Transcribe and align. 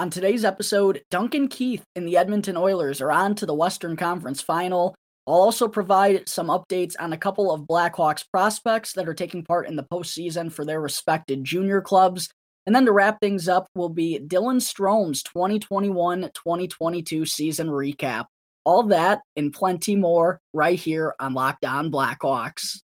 On 0.00 0.10
today's 0.10 0.44
episode, 0.44 1.04
Duncan 1.08 1.46
Keith 1.46 1.84
and 1.94 2.04
the 2.04 2.16
Edmonton 2.16 2.56
Oilers 2.56 3.00
are 3.00 3.12
on 3.12 3.36
to 3.36 3.46
the 3.46 3.54
Western 3.54 3.94
Conference 3.94 4.40
Final. 4.40 4.96
I'll 5.24 5.34
also 5.34 5.68
provide 5.68 6.28
some 6.28 6.48
updates 6.48 6.96
on 6.98 7.12
a 7.12 7.16
couple 7.16 7.52
of 7.52 7.60
Blackhawks 7.60 8.24
prospects 8.28 8.94
that 8.94 9.08
are 9.08 9.14
taking 9.14 9.44
part 9.44 9.68
in 9.68 9.76
the 9.76 9.84
postseason 9.84 10.52
for 10.52 10.64
their 10.64 10.80
respected 10.80 11.44
junior 11.44 11.80
clubs. 11.80 12.28
And 12.66 12.74
then 12.74 12.86
to 12.86 12.92
wrap 12.92 13.20
things 13.20 13.48
up 13.48 13.68
will 13.76 13.88
be 13.88 14.18
Dylan 14.18 14.60
Strome's 14.60 15.22
2021 15.22 16.22
2022 16.22 17.24
season 17.24 17.68
recap. 17.68 18.24
All 18.64 18.82
that 18.88 19.20
and 19.36 19.52
plenty 19.52 19.94
more 19.94 20.40
right 20.52 20.78
here 20.78 21.14
on 21.20 21.34
Locked 21.34 21.64
On 21.64 21.92
Blackhawks. 21.92 22.80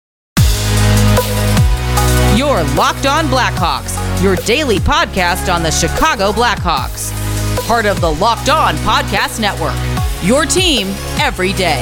Your 2.37 2.63
Locked 2.75 3.07
On 3.07 3.25
Blackhawks, 3.25 4.21
your 4.21 4.35
daily 4.35 4.77
podcast 4.77 5.51
on 5.51 5.63
the 5.63 5.71
Chicago 5.71 6.31
Blackhawks. 6.31 7.11
Part 7.67 7.87
of 7.87 7.99
the 7.99 8.11
Locked 8.13 8.49
On 8.49 8.75
Podcast 8.75 9.39
Network. 9.39 9.73
Your 10.23 10.45
team 10.45 10.85
every 11.19 11.51
day. 11.53 11.81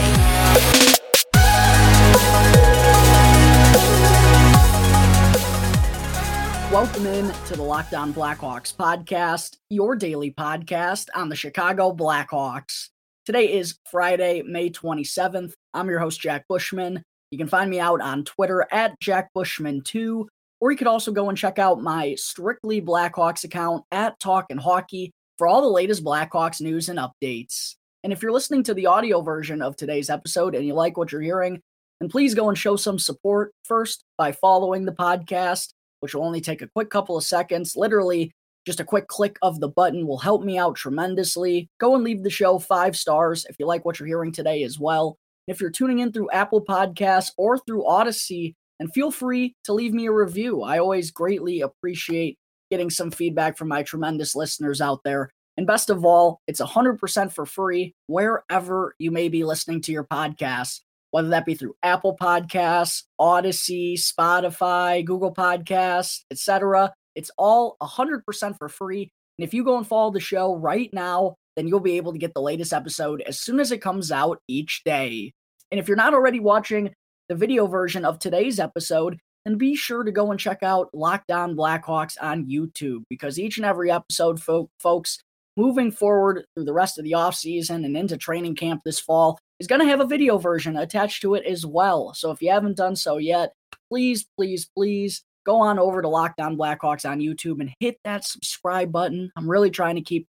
Welcome 6.72 7.06
in 7.06 7.34
to 7.48 7.58
the 7.58 7.62
Locked 7.62 7.94
On 7.94 8.14
Blackhawks 8.14 8.74
podcast, 8.74 9.58
your 9.70 9.98
daily 9.98 10.32
podcast 10.32 11.08
on 11.14 11.28
the 11.28 11.36
Chicago 11.36 11.94
Blackhawks. 11.94 12.92
Today 13.26 13.52
is 13.52 13.78
Friday, 13.92 14.42
May 14.42 14.70
27th. 14.70 15.52
I'm 15.74 15.90
your 15.90 16.00
host, 16.00 16.22
Jack 16.22 16.46
Bushman. 16.48 17.04
You 17.30 17.38
can 17.38 17.48
find 17.48 17.70
me 17.70 17.82
out 17.82 18.00
on 18.00 18.24
Twitter 18.24 18.66
at 18.72 18.98
JackBushman2 19.02 20.28
or 20.60 20.72
you 20.72 20.78
could 20.78 20.88
also 20.88 21.12
go 21.12 21.30
and 21.30 21.38
check 21.38 21.60
out 21.60 21.82
my 21.82 22.16
Strictly 22.16 22.82
Blackhawks 22.82 23.44
account 23.44 23.84
at 23.92 24.20
Talkin' 24.20 24.58
Hockey 24.58 25.12
for 25.38 25.48
all 25.48 25.62
the 25.62 25.68
latest 25.68 26.04
Blackhawks 26.04 26.62
news 26.62 26.90
and 26.90 27.00
updates. 27.00 27.76
And 28.04 28.14
if 28.14 28.22
you're 28.22 28.32
listening 28.32 28.64
to 28.64 28.74
the 28.74 28.86
audio 28.86 29.22
version 29.22 29.62
of 29.62 29.76
today's 29.76 30.10
episode 30.10 30.56
and 30.56 30.66
you 30.66 30.74
like 30.74 30.98
what 30.98 31.12
you're 31.12 31.22
hearing, 31.22 31.62
then 32.00 32.10
please 32.10 32.36
go 32.36 32.50
and 32.50 32.58
show 32.58 32.76
some 32.76 33.00
support 33.00 33.52
first 33.64 34.04
by 34.18 34.32
following 34.32 34.86
the 34.86 34.92
podcast, 34.92 35.74
which 36.00 36.14
will 36.14 36.24
only 36.24 36.42
take 36.42 36.62
a 36.62 36.70
quick 36.76 36.90
couple 36.90 37.18
of 37.18 37.24
seconds. 37.24 37.76
Literally, 37.76 38.32
just 38.66 38.80
a 38.80 38.86
quick 38.86 39.08
click 39.08 39.38
of 39.42 39.60
the 39.60 39.68
button 39.68 40.08
will 40.08 40.18
help 40.18 40.44
me 40.44 40.58
out 40.58 40.76
tremendously. 40.76 41.70
Go 41.80 41.96
and 41.96 42.04
leave 42.04 42.24
the 42.24 42.30
show 42.30 42.60
five 42.60 42.96
stars 42.96 43.46
if 43.50 43.56
you 43.60 43.66
like 43.66 43.86
what 43.86 44.00
you're 44.00 44.08
hearing 44.08 44.32
today 44.32 44.64
as 44.64 44.80
well. 44.80 45.18
If 45.48 45.62
you're 45.62 45.70
tuning 45.70 46.00
in 46.00 46.12
through 46.12 46.32
Apple 46.32 46.64
Podcasts 46.64 47.32
or 47.38 47.60
through 47.60 47.84
Audacy, 47.84 48.56
and 48.80 48.94
feel 48.94 49.12
free 49.12 49.56
to 49.64 49.74
leave 49.74 49.94
me 49.94 50.06
a 50.08 50.12
review. 50.12 50.64
I 50.64 50.80
always 50.80 51.12
greatly 51.12 51.62
appreciate 51.62 52.38
getting 52.72 52.90
some 52.90 53.12
feedback 53.12 53.58
from 53.58 53.68
my 53.68 53.84
tremendous 53.84 54.36
listeners 54.36 54.82
out 54.82 55.02
there. 55.04 55.30
And 55.58 55.68
best 55.68 55.90
of 55.90 56.04
all, 56.04 56.42
it's 56.48 56.60
100% 56.60 57.32
for 57.32 57.46
free 57.46 57.94
wherever 58.08 58.96
you 59.00 59.12
may 59.12 59.30
be 59.30 59.44
listening 59.44 59.82
to 59.82 59.92
your 59.92 60.04
podcast, 60.04 60.82
whether 61.12 61.30
that 61.30 61.46
be 61.46 61.56
through 61.56 61.76
Apple 61.82 62.18
Podcasts, 62.20 63.04
Audacy, 63.20 63.94
Spotify, 63.94 65.06
Google 65.06 65.34
Podcasts, 65.34 66.22
etc. 66.30 66.94
It's 67.16 67.32
all 67.38 67.78
100% 67.82 68.58
for 68.58 68.68
free. 68.68 69.10
And 69.38 69.48
if 69.48 69.54
you 69.54 69.64
go 69.64 69.78
and 69.78 69.88
follow 69.88 70.12
the 70.12 70.20
show 70.20 70.56
right 70.56 70.90
now, 70.94 71.36
then 71.56 71.68
you'll 71.68 71.80
be 71.80 71.98
able 71.98 72.12
to 72.12 72.20
get 72.20 72.34
the 72.34 72.42
latest 72.42 72.74
episode 72.74 73.22
as 73.22 73.40
soon 73.40 73.62
as 73.62 73.72
it 73.72 73.82
comes 73.82 74.12
out 74.12 74.40
each 74.48 74.82
day. 74.84 75.32
And 75.72 75.80
if 75.80 75.88
you're 75.88 75.98
not 75.98 76.14
already 76.14 76.40
watching 76.40 76.94
the 77.30 77.36
video 77.36 77.68
version 77.68 78.06
of 78.06 78.20
today's 78.20 78.60
episode, 78.60 79.20
and 79.46 79.60
be 79.60 79.76
sure 79.76 80.04
to 80.04 80.12
go 80.12 80.32
and 80.32 80.40
check 80.40 80.64
out 80.64 80.90
Locked 80.94 81.32
On 81.32 81.56
Blackhawks 81.56 82.18
on 82.22 82.46
YouTube 82.46 83.04
because 83.10 83.40
each 83.40 83.58
and 83.58 83.66
every 83.66 83.92
episode, 83.92 84.42
fo- 84.42 84.70
folks, 84.80 85.20
moving 85.58 85.92
forward 85.92 86.46
through 86.54 86.66
the 86.66 86.74
rest 86.74 86.98
of 86.98 87.06
the 87.06 87.12
offseason 87.12 87.86
and 87.86 87.96
into 87.96 88.18
training 88.18 88.56
camp 88.56 88.82
this 88.84 89.00
fall, 89.00 89.40
is 89.60 89.68
going 89.68 89.82
to 89.82 89.88
have 89.88 90.02
a 90.02 90.08
video 90.08 90.38
version 90.38 90.76
attached 90.76 91.22
to 91.22 91.36
it 91.36 91.46
as 91.46 91.66
well. 91.66 92.14
So 92.14 92.32
if 92.32 92.42
you 92.42 92.52
haven't 92.52 92.78
done 92.78 92.96
so 92.96 93.18
yet, 93.18 93.54
please, 93.90 94.26
please, 94.38 94.70
please 94.76 95.22
go 95.46 95.62
on 95.62 95.80
over 95.80 96.02
to 96.02 96.08
Locked 96.08 96.42
On 96.42 96.58
Blackhawks 96.58 97.10
on 97.10 97.20
YouTube 97.20 97.62
and 97.62 97.72
hit 97.80 97.98
that 98.04 98.26
subscribe 98.26 98.92
button. 98.92 99.32
I'm 99.38 99.50
really 99.50 99.70
trying 99.70 99.96
to 99.96 100.02
keep 100.02 100.28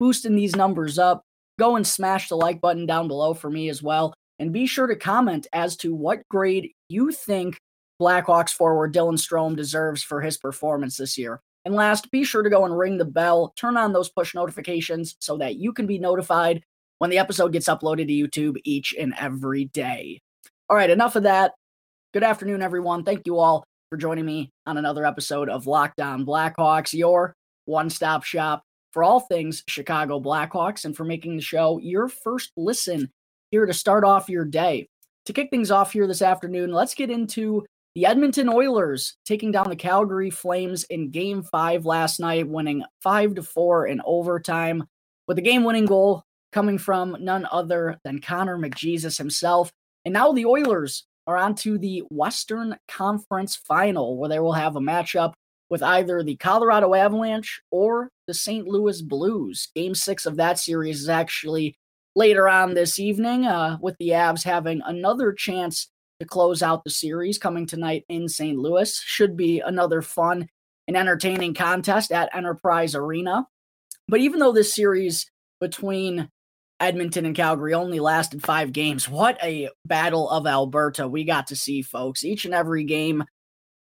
boosting 0.00 0.34
these 0.34 0.56
numbers 0.56 0.98
up. 0.98 1.22
Go 1.58 1.76
and 1.76 1.86
smash 1.86 2.28
the 2.28 2.36
like 2.36 2.60
button 2.60 2.84
down 2.84 3.08
below 3.08 3.34
for 3.34 3.50
me 3.50 3.68
as 3.68 3.82
well. 3.82 4.14
And 4.38 4.52
be 4.52 4.66
sure 4.66 4.86
to 4.86 4.96
comment 4.96 5.46
as 5.52 5.76
to 5.78 5.94
what 5.94 6.26
grade 6.28 6.70
you 6.88 7.10
think 7.10 7.58
Blackhawks 8.00 8.50
forward 8.50 8.94
Dylan 8.94 9.18
Strome 9.18 9.56
deserves 9.56 10.02
for 10.02 10.20
his 10.20 10.36
performance 10.36 10.96
this 10.96 11.18
year. 11.18 11.40
And 11.64 11.74
last, 11.74 12.10
be 12.10 12.24
sure 12.24 12.42
to 12.42 12.50
go 12.50 12.64
and 12.64 12.78
ring 12.78 12.98
the 12.98 13.04
bell, 13.04 13.52
turn 13.56 13.76
on 13.76 13.92
those 13.92 14.08
push 14.08 14.34
notifications 14.34 15.16
so 15.18 15.36
that 15.38 15.56
you 15.56 15.72
can 15.72 15.86
be 15.86 15.98
notified 15.98 16.62
when 16.98 17.10
the 17.10 17.18
episode 17.18 17.52
gets 17.52 17.68
uploaded 17.68 18.06
to 18.06 18.12
YouTube 18.52 18.60
each 18.64 18.94
and 18.98 19.14
every 19.18 19.66
day. 19.66 20.20
All 20.68 20.76
right, 20.76 20.90
enough 20.90 21.16
of 21.16 21.24
that. 21.24 21.54
Good 22.14 22.22
afternoon, 22.22 22.62
everyone. 22.62 23.04
Thank 23.04 23.26
you 23.26 23.38
all 23.38 23.64
for 23.90 23.96
joining 23.96 24.24
me 24.24 24.50
on 24.66 24.76
another 24.76 25.04
episode 25.04 25.48
of 25.48 25.66
Locked 25.66 26.00
On 26.00 26.24
Blackhawks, 26.24 26.92
your 26.92 27.34
one 27.64 27.90
stop 27.90 28.22
shop 28.24 28.62
for 28.92 29.02
all 29.02 29.20
things 29.20 29.62
Chicago 29.68 30.20
Blackhawks, 30.20 30.84
and 30.84 30.96
for 30.96 31.04
making 31.04 31.36
the 31.36 31.42
show 31.42 31.78
your 31.78 32.08
first 32.08 32.52
listen 32.56 33.10
here 33.50 33.66
to 33.66 33.74
start 33.74 34.04
off 34.04 34.28
your 34.28 34.44
day. 34.44 34.88
To 35.26 35.32
kick 35.32 35.50
things 35.50 35.70
off 35.70 35.92
here 35.92 36.06
this 36.06 36.22
afternoon, 36.22 36.72
let's 36.72 36.94
get 36.94 37.10
into 37.10 37.64
the 37.94 38.06
Edmonton 38.06 38.48
Oilers 38.48 39.16
taking 39.24 39.50
down 39.50 39.68
the 39.68 39.76
Calgary 39.76 40.30
Flames 40.30 40.84
in 40.84 41.10
game 41.10 41.42
five 41.42 41.84
last 41.84 42.20
night, 42.20 42.48
winning 42.48 42.84
five 43.02 43.34
to 43.34 43.42
four 43.42 43.86
in 43.86 44.00
overtime, 44.04 44.84
with 45.26 45.36
the 45.36 45.42
game 45.42 45.64
winning 45.64 45.86
goal 45.86 46.22
coming 46.52 46.78
from 46.78 47.16
none 47.20 47.46
other 47.50 47.98
than 48.04 48.20
Connor 48.20 48.58
McJesus 48.58 49.18
himself. 49.18 49.70
And 50.04 50.14
now 50.14 50.32
the 50.32 50.46
Oilers 50.46 51.04
are 51.26 51.36
on 51.36 51.54
to 51.56 51.76
the 51.76 52.02
Western 52.10 52.76
Conference 52.88 53.56
final, 53.56 54.16
where 54.16 54.28
they 54.28 54.38
will 54.38 54.52
have 54.52 54.76
a 54.76 54.80
matchup 54.80 55.34
with 55.68 55.82
either 55.82 56.22
the 56.22 56.36
Colorado 56.36 56.94
Avalanche 56.94 57.60
or 57.70 58.10
the 58.26 58.32
St. 58.32 58.66
Louis 58.66 59.02
Blues. 59.02 59.68
Game 59.74 59.94
six 59.94 60.24
of 60.24 60.36
that 60.36 60.58
series 60.58 61.02
is 61.02 61.08
actually 61.08 61.76
later 62.18 62.48
on 62.48 62.74
this 62.74 62.98
evening, 62.98 63.46
uh, 63.46 63.78
with 63.80 63.96
the 63.98 64.08
Avs 64.08 64.42
having 64.42 64.82
another 64.84 65.32
chance 65.32 65.88
to 66.18 66.26
close 66.26 66.64
out 66.64 66.82
the 66.82 66.90
series 66.90 67.38
coming 67.38 67.64
tonight 67.64 68.04
in 68.08 68.28
St. 68.28 68.58
Louis. 68.58 69.00
Should 69.06 69.36
be 69.36 69.60
another 69.60 70.02
fun 70.02 70.48
and 70.88 70.96
entertaining 70.96 71.54
contest 71.54 72.10
at 72.10 72.34
Enterprise 72.34 72.96
Arena. 72.96 73.46
But 74.08 74.18
even 74.18 74.40
though 74.40 74.50
this 74.50 74.74
series 74.74 75.30
between 75.60 76.28
Edmonton 76.80 77.24
and 77.24 77.36
Calgary 77.36 77.72
only 77.72 78.00
lasted 78.00 78.42
five 78.42 78.72
games, 78.72 79.08
what 79.08 79.38
a 79.40 79.68
battle 79.84 80.28
of 80.28 80.44
Alberta 80.44 81.06
we 81.06 81.22
got 81.22 81.46
to 81.48 81.56
see, 81.56 81.82
folks. 81.82 82.24
Each 82.24 82.44
and 82.44 82.54
every 82.54 82.82
game 82.82 83.22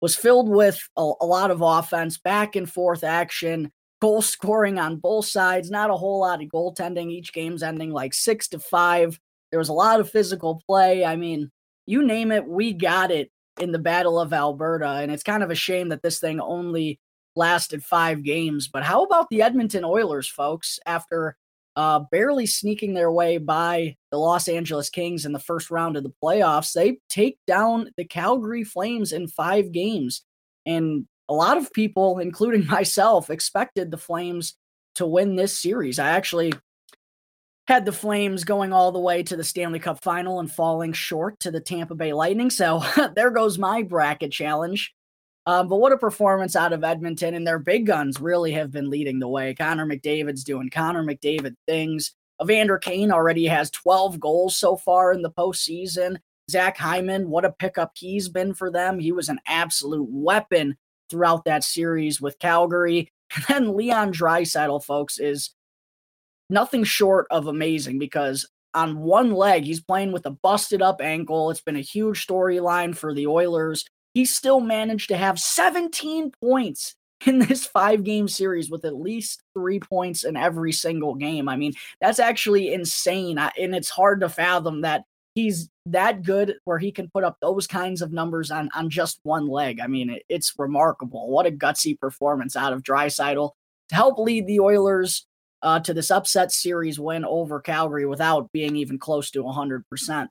was 0.02 0.16
filled 0.16 0.50
with 0.50 0.80
a, 0.96 1.12
a 1.20 1.26
lot 1.26 1.50
of 1.50 1.62
offense, 1.62 2.20
back 2.20 2.56
and 2.56 2.72
forth 2.72 3.04
action 3.04 3.72
goal 4.02 4.22
scoring 4.22 4.80
on 4.80 4.98
both 4.98 5.26
sides, 5.26 5.70
not 5.70 5.90
a 5.90 5.96
whole 5.96 6.22
lot 6.22 6.42
of 6.42 6.50
goaltending. 6.50 7.12
Each 7.12 7.34
game's 7.34 7.64
ending 7.64 7.92
like 7.92 8.14
six 8.14 8.48
to 8.50 8.60
five. 8.60 9.20
There 9.52 9.60
was 9.60 9.70
a 9.70 9.74
lot 9.74 10.00
of 10.00 10.10
physical 10.10 10.62
play. 10.66 11.04
I 11.04 11.16
mean, 11.16 11.52
you 11.86 12.06
name 12.06 12.32
it, 12.32 12.48
we 12.48 12.74
got 12.74 13.12
it 13.12 13.32
in 13.60 13.72
the 13.72 13.80
Battle 13.80 14.20
of 14.20 14.32
Alberta. 14.32 14.88
And 14.88 15.12
it's 15.12 15.24
kind 15.24 15.44
of 15.44 15.52
a 15.52 15.56
shame 15.56 15.90
that 15.90 16.02
this 16.02 16.20
thing 16.20 16.40
only 16.40 17.00
lasted 17.36 17.84
five 17.84 18.24
games. 18.24 18.68
But 18.68 18.84
how 18.84 19.04
about 19.04 19.30
the 19.30 19.42
Edmonton 19.42 19.84
Oilers, 19.84 20.28
folks? 20.28 20.80
After 20.86 21.36
uh, 21.76 22.02
barely 22.12 22.46
sneaking 22.46 22.94
their 22.94 23.12
way 23.12 23.38
by 23.38 23.96
the 24.12 24.18
Los 24.18 24.48
Angeles 24.48 24.90
Kings 24.90 25.26
in 25.26 25.34
the 25.34 25.40
first 25.40 25.72
round 25.72 25.98
of 25.98 26.04
the 26.04 26.14
playoffs, 26.24 26.74
they 26.74 27.00
take 27.10 27.38
down 27.48 27.90
the 27.98 28.06
Calgary 28.06 28.64
Flames 28.64 29.12
in 29.12 29.28
five 29.28 29.72
games. 29.72 30.24
And 30.66 31.06
a 31.30 31.34
lot 31.34 31.58
of 31.58 31.72
people, 31.72 32.20
including 32.20 32.68
myself, 32.68 33.30
expected 33.30 33.92
the 33.92 33.98
Flames 33.98 34.56
to 34.96 35.06
win 35.06 35.36
this 35.36 35.58
series. 35.58 36.00
I 36.00 36.10
actually 36.10 36.52
had 37.68 37.86
the 37.86 37.92
Flames 37.92 38.44
going 38.44 38.74
all 38.74 38.92
the 38.92 39.00
way 39.00 39.22
to 39.24 39.38
the 39.38 39.44
Stanley 39.44 39.80
Cup 39.80 40.04
final 40.04 40.40
and 40.40 40.52
falling 40.52 40.92
short 40.92 41.40
to 41.42 41.52
the 41.52 41.62
Tampa 41.62 41.96
Bay 41.96 42.12
Lightning. 42.14 42.50
So 42.50 42.84
there 43.16 43.30
goes 43.30 43.58
my 43.58 43.84
bracket 43.84 44.32
challenge. 44.32 44.94
Um, 45.46 45.68
but 45.68 45.78
what 45.78 45.94
a 45.94 45.98
performance 45.98 46.56
out 46.56 46.74
of 46.74 46.84
Edmonton, 46.84 47.34
and 47.34 47.48
their 47.48 47.60
big 47.60 47.86
guns 47.86 48.20
really 48.20 48.52
have 48.52 48.72
been 48.72 48.90
leading 48.90 49.20
the 49.20 49.28
way. 49.28 49.56
Connor 49.56 49.86
McDavid's 49.86 50.44
doing 50.44 50.70
Connor 50.70 51.04
McDavid 51.04 51.56
things. 51.68 52.14
Evander 52.42 52.78
Kane 52.78 53.12
already 53.12 53.46
has 53.46 53.72
12 53.72 54.20
goals 54.20 54.56
so 54.58 54.76
far 54.76 55.12
in 55.12 55.22
the 55.22 55.32
postseason. 55.32 56.18
Zach 56.50 56.78
Hyman, 56.78 57.30
what 57.30 57.46
a 57.46 57.52
pickup 57.52 57.92
he's 57.96 58.30
been 58.30 58.54
for 58.54 58.72
them. 58.72 59.00
He 59.00 59.12
was 59.12 59.30
an 59.30 59.40
absolute 59.46 60.08
weapon 60.10 60.78
throughout 61.10 61.46
that 61.46 61.64
series 61.64 62.22
with 62.22 62.40
Calgary. 62.40 63.10
And 63.36 63.46
then 63.48 63.78
Leon 63.78 64.12
Draisaitl, 64.12 64.84
folks, 64.84 65.20
is 65.20 65.54
nothing 66.50 66.84
short 66.84 67.28
of 67.30 67.46
amazing 67.46 68.00
because 68.00 68.50
on 68.74 69.00
one 69.00 69.32
leg, 69.34 69.64
he's 69.66 69.82
playing 69.82 70.12
with 70.12 70.26
a 70.26 70.32
busted 70.32 70.82
up 70.82 71.02
ankle. 71.02 71.52
It's 71.52 71.62
been 71.62 71.76
a 71.76 71.82
huge 71.82 72.26
storyline 72.26 72.96
for 72.96 73.14
the 73.14 73.28
Oilers. 73.28 73.86
He 74.14 74.26
still 74.26 74.60
managed 74.60 75.10
to 75.10 75.18
have 75.18 75.40
17 75.40 76.32
points 76.42 76.96
in 77.26 77.40
this 77.40 77.66
five 77.66 78.04
game 78.04 78.28
series 78.28 78.70
with 78.70 78.86
at 78.86 78.96
least 78.96 79.44
three 79.54 79.80
points 79.80 80.24
in 80.24 80.38
every 80.38 80.72
single 80.72 81.16
game. 81.16 81.50
I 81.50 81.56
mean, 81.56 81.74
that's 82.00 82.20
actually 82.20 82.74
insane. 82.74 83.38
And 83.38 83.76
it's 83.76 83.90
hard 83.90 84.22
to 84.22 84.30
fathom 84.30 84.82
that 84.82 85.04
he's 85.36 85.70
that 85.86 86.24
good 86.24 86.56
where 86.66 86.80
he 86.80 86.92
can 86.92 87.10
put 87.10 87.24
up 87.24 87.38
those 87.42 87.68
kinds 87.68 88.02
of 88.02 88.12
numbers 88.12 88.52
on, 88.52 88.70
on 88.76 88.90
just 88.90 89.20
one 89.24 89.48
leg. 89.48 89.80
I 89.80 89.88
mean, 89.88 90.10
it, 90.10 90.24
it's 90.30 90.54
remarkable. 90.58 91.30
What 91.30 91.46
a 91.46 91.52
gutsy 91.52 92.00
performance 92.00 92.56
out 92.56 92.74
of 92.74 92.84
Draisaitl 92.84 93.52
to 93.90 93.96
help 93.96 94.18
lead 94.18 94.48
the 94.48 94.60
Oilers 94.60 95.26
uh, 95.62 95.80
to 95.82 95.94
this 95.94 96.12
upset 96.12 96.52
series 96.52 97.00
win 97.00 97.26
over 97.26 97.60
Calgary 97.60 98.06
without 98.06 98.52
being 98.52 98.76
even 98.76 98.98
close 98.98 99.32
to 99.32 99.44
100%. 99.44 100.28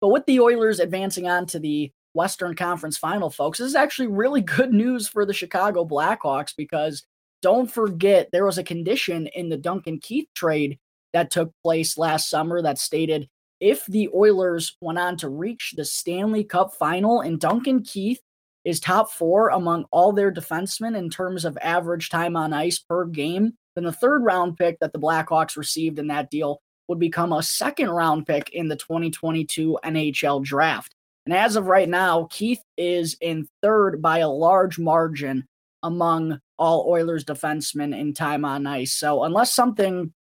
But 0.00 0.08
with 0.08 0.26
the 0.26 0.40
Oilers 0.40 0.80
advancing 0.80 1.28
on 1.28 1.46
to 1.46 1.58
the 1.58 1.92
Western 2.14 2.54
Conference 2.54 2.98
final, 2.98 3.30
folks, 3.30 3.58
this 3.58 3.68
is 3.68 3.74
actually 3.74 4.08
really 4.08 4.40
good 4.42 4.72
news 4.72 5.08
for 5.08 5.24
the 5.24 5.34
Chicago 5.34 5.84
Blackhawks 5.84 6.54
because 6.56 7.04
don't 7.42 7.70
forget 7.70 8.28
there 8.32 8.46
was 8.46 8.58
a 8.58 8.64
condition 8.64 9.26
in 9.34 9.48
the 9.48 9.56
Duncan 9.56 9.98
Keith 9.98 10.28
trade 10.34 10.78
that 11.12 11.30
took 11.30 11.52
place 11.62 11.98
last 11.98 12.30
summer 12.30 12.62
that 12.62 12.78
stated 12.78 13.28
if 13.62 13.86
the 13.86 14.10
Oilers 14.12 14.76
went 14.80 14.98
on 14.98 15.16
to 15.18 15.28
reach 15.28 15.74
the 15.76 15.84
Stanley 15.84 16.42
Cup 16.42 16.74
final 16.74 17.20
and 17.20 17.38
Duncan 17.38 17.84
Keith 17.84 18.20
is 18.64 18.80
top 18.80 19.12
four 19.12 19.50
among 19.50 19.84
all 19.92 20.12
their 20.12 20.32
defensemen 20.32 20.98
in 20.98 21.08
terms 21.08 21.44
of 21.44 21.56
average 21.62 22.10
time 22.10 22.36
on 22.36 22.52
ice 22.52 22.80
per 22.80 23.04
game, 23.06 23.52
then 23.76 23.84
the 23.84 23.92
third 23.92 24.24
round 24.24 24.56
pick 24.56 24.80
that 24.80 24.92
the 24.92 24.98
Blackhawks 24.98 25.56
received 25.56 26.00
in 26.00 26.08
that 26.08 26.28
deal 26.28 26.60
would 26.88 26.98
become 26.98 27.32
a 27.32 27.42
second 27.42 27.90
round 27.90 28.26
pick 28.26 28.50
in 28.50 28.66
the 28.66 28.74
2022 28.74 29.78
NHL 29.84 30.42
draft. 30.42 30.92
And 31.24 31.32
as 31.32 31.54
of 31.54 31.66
right 31.66 31.88
now, 31.88 32.26
Keith 32.32 32.62
is 32.76 33.16
in 33.20 33.46
third 33.62 34.02
by 34.02 34.18
a 34.18 34.28
large 34.28 34.76
margin 34.76 35.46
among 35.84 36.40
all 36.58 36.88
Oilers 36.88 37.24
defensemen 37.24 37.96
in 37.96 38.12
time 38.12 38.44
on 38.44 38.66
ice. 38.66 38.92
So 38.92 39.22
unless 39.22 39.54
something 39.54 40.12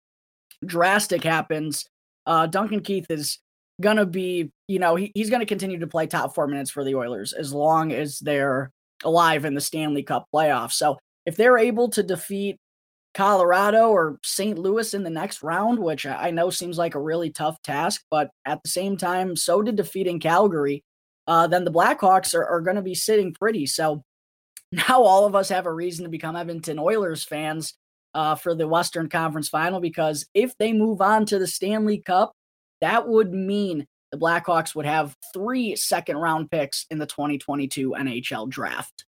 drastic 0.63 1.23
happens, 1.23 1.87
uh, 2.25 2.47
Duncan 2.47 2.81
Keith 2.81 3.05
is 3.09 3.39
gonna 3.79 4.05
be, 4.05 4.51
you 4.67 4.79
know, 4.79 4.95
he, 4.95 5.11
he's 5.15 5.29
gonna 5.29 5.45
continue 5.45 5.79
to 5.79 5.87
play 5.87 6.07
top 6.07 6.35
four 6.35 6.47
minutes 6.47 6.71
for 6.71 6.83
the 6.83 6.95
Oilers 6.95 7.33
as 7.33 7.53
long 7.53 7.91
as 7.91 8.19
they're 8.19 8.71
alive 9.03 9.45
in 9.45 9.55
the 9.55 9.61
Stanley 9.61 10.03
Cup 10.03 10.27
playoffs. 10.33 10.73
So 10.73 10.97
if 11.25 11.35
they're 11.35 11.57
able 11.57 11.89
to 11.89 12.03
defeat 12.03 12.57
Colorado 13.13 13.89
or 13.89 14.19
St. 14.23 14.57
Louis 14.57 14.93
in 14.93 15.03
the 15.03 15.09
next 15.09 15.43
round, 15.43 15.79
which 15.79 16.05
I 16.05 16.31
know 16.31 16.49
seems 16.49 16.77
like 16.77 16.95
a 16.95 17.01
really 17.01 17.29
tough 17.29 17.61
task, 17.61 18.03
but 18.09 18.29
at 18.45 18.63
the 18.63 18.69
same 18.69 18.95
time, 18.97 19.35
so 19.35 19.61
did 19.61 19.75
defeating 19.75 20.19
Calgary, 20.19 20.83
uh, 21.27 21.47
then 21.47 21.65
the 21.65 21.71
Blackhawks 21.71 22.33
are, 22.33 22.45
are 22.45 22.61
going 22.61 22.77
to 22.77 22.81
be 22.81 22.95
sitting 22.95 23.33
pretty. 23.33 23.65
So 23.65 24.03
now 24.71 25.03
all 25.03 25.25
of 25.25 25.35
us 25.35 25.49
have 25.49 25.65
a 25.65 25.73
reason 25.73 26.03
to 26.03 26.09
become 26.09 26.35
Edmonton 26.35 26.79
Oilers 26.79 27.23
fans 27.23 27.73
uh, 28.13 28.35
for 28.35 28.55
the 28.55 28.67
Western 28.67 29.09
Conference 29.09 29.49
final 29.49 29.79
because 29.79 30.25
if 30.33 30.57
they 30.57 30.73
move 30.73 31.01
on 31.01 31.25
to 31.27 31.39
the 31.39 31.47
Stanley 31.47 31.99
Cup, 31.99 32.33
that 32.81 33.07
would 33.07 33.33
mean 33.33 33.85
the 34.11 34.17
Blackhawks 34.17 34.75
would 34.75 34.85
have 34.85 35.15
three 35.33 35.75
second 35.75 36.17
round 36.17 36.51
picks 36.51 36.85
in 36.91 36.99
the 36.99 37.05
2022 37.05 37.91
NHL 37.97 38.49
draft. 38.49 39.05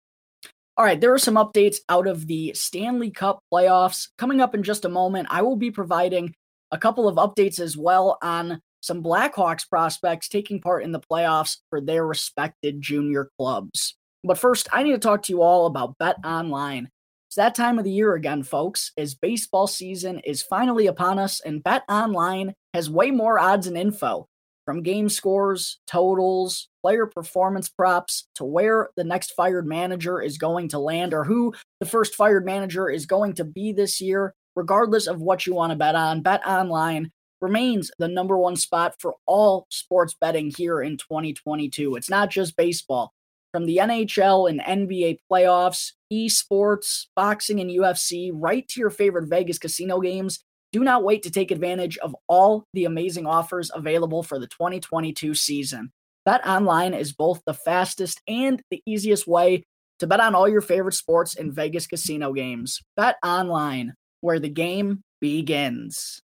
All 0.76 0.84
right, 0.84 1.00
there 1.00 1.12
are 1.12 1.18
some 1.18 1.34
updates 1.34 1.78
out 1.88 2.06
of 2.06 2.26
the 2.26 2.54
Stanley 2.54 3.10
Cup 3.10 3.40
playoffs. 3.52 4.08
Coming 4.16 4.40
up 4.40 4.54
in 4.54 4.62
just 4.62 4.84
a 4.84 4.88
moment, 4.88 5.28
I 5.30 5.42
will 5.42 5.56
be 5.56 5.70
providing 5.70 6.34
a 6.70 6.78
couple 6.78 7.06
of 7.06 7.16
updates 7.16 7.60
as 7.60 7.76
well 7.76 8.16
on 8.22 8.60
some 8.80 9.02
Blackhawks 9.02 9.68
prospects 9.68 10.28
taking 10.28 10.60
part 10.60 10.82
in 10.82 10.92
the 10.92 11.00
playoffs 11.00 11.58
for 11.68 11.80
their 11.80 12.06
respected 12.06 12.80
junior 12.80 13.30
clubs. 13.38 13.96
But 14.24 14.38
first, 14.38 14.68
I 14.72 14.82
need 14.82 14.92
to 14.92 14.98
talk 14.98 15.22
to 15.24 15.32
you 15.32 15.42
all 15.42 15.66
about 15.66 15.98
Bet 15.98 16.16
Online. 16.24 16.88
It's 17.32 17.36
that 17.38 17.54
time 17.54 17.78
of 17.78 17.86
the 17.86 17.90
year 17.90 18.12
again, 18.12 18.42
folks, 18.42 18.92
as 18.98 19.14
baseball 19.14 19.66
season 19.66 20.18
is 20.18 20.42
finally 20.42 20.86
upon 20.86 21.18
us, 21.18 21.40
and 21.40 21.64
Bet 21.64 21.82
Online 21.88 22.52
has 22.74 22.90
way 22.90 23.10
more 23.10 23.38
odds 23.38 23.66
and 23.66 23.74
info 23.74 24.28
from 24.66 24.82
game 24.82 25.08
scores, 25.08 25.78
totals, 25.86 26.68
player 26.82 27.06
performance 27.06 27.70
props 27.70 28.28
to 28.34 28.44
where 28.44 28.90
the 28.98 29.04
next 29.04 29.30
fired 29.30 29.66
manager 29.66 30.20
is 30.20 30.36
going 30.36 30.68
to 30.68 30.78
land 30.78 31.14
or 31.14 31.24
who 31.24 31.54
the 31.80 31.86
first 31.86 32.16
fired 32.16 32.44
manager 32.44 32.90
is 32.90 33.06
going 33.06 33.32
to 33.32 33.44
be 33.44 33.72
this 33.72 33.98
year, 33.98 34.34
regardless 34.54 35.06
of 35.06 35.22
what 35.22 35.46
you 35.46 35.54
want 35.54 35.70
to 35.70 35.76
bet 35.76 35.94
on. 35.94 36.20
Bet 36.20 36.46
online 36.46 37.10
remains 37.40 37.90
the 37.98 38.08
number 38.08 38.36
one 38.36 38.56
spot 38.56 38.94
for 38.98 39.14
all 39.24 39.66
sports 39.70 40.14
betting 40.20 40.52
here 40.54 40.82
in 40.82 40.98
2022. 40.98 41.96
It's 41.96 42.10
not 42.10 42.28
just 42.28 42.58
baseball. 42.58 43.14
From 43.52 43.66
the 43.66 43.76
NHL 43.76 44.48
and 44.48 44.60
NBA 44.60 45.18
playoffs, 45.30 45.92
esports, 46.10 47.06
boxing, 47.14 47.60
and 47.60 47.70
UFC, 47.70 48.30
right 48.32 48.66
to 48.68 48.80
your 48.80 48.88
favorite 48.88 49.28
Vegas 49.28 49.58
casino 49.58 50.00
games, 50.00 50.40
do 50.72 50.82
not 50.82 51.04
wait 51.04 51.22
to 51.24 51.30
take 51.30 51.50
advantage 51.50 51.98
of 51.98 52.16
all 52.28 52.64
the 52.72 52.86
amazing 52.86 53.26
offers 53.26 53.70
available 53.74 54.22
for 54.22 54.38
the 54.38 54.46
2022 54.46 55.34
season. 55.34 55.92
Bet 56.24 56.46
online 56.46 56.94
is 56.94 57.12
both 57.12 57.42
the 57.44 57.52
fastest 57.52 58.22
and 58.26 58.62
the 58.70 58.82
easiest 58.86 59.26
way 59.26 59.64
to 59.98 60.06
bet 60.06 60.20
on 60.20 60.34
all 60.34 60.48
your 60.48 60.62
favorite 60.62 60.94
sports 60.94 61.36
and 61.36 61.52
Vegas 61.52 61.86
casino 61.86 62.32
games. 62.32 62.80
Bet 62.96 63.16
online, 63.22 63.92
where 64.22 64.38
the 64.38 64.48
game 64.48 65.02
begins. 65.20 66.22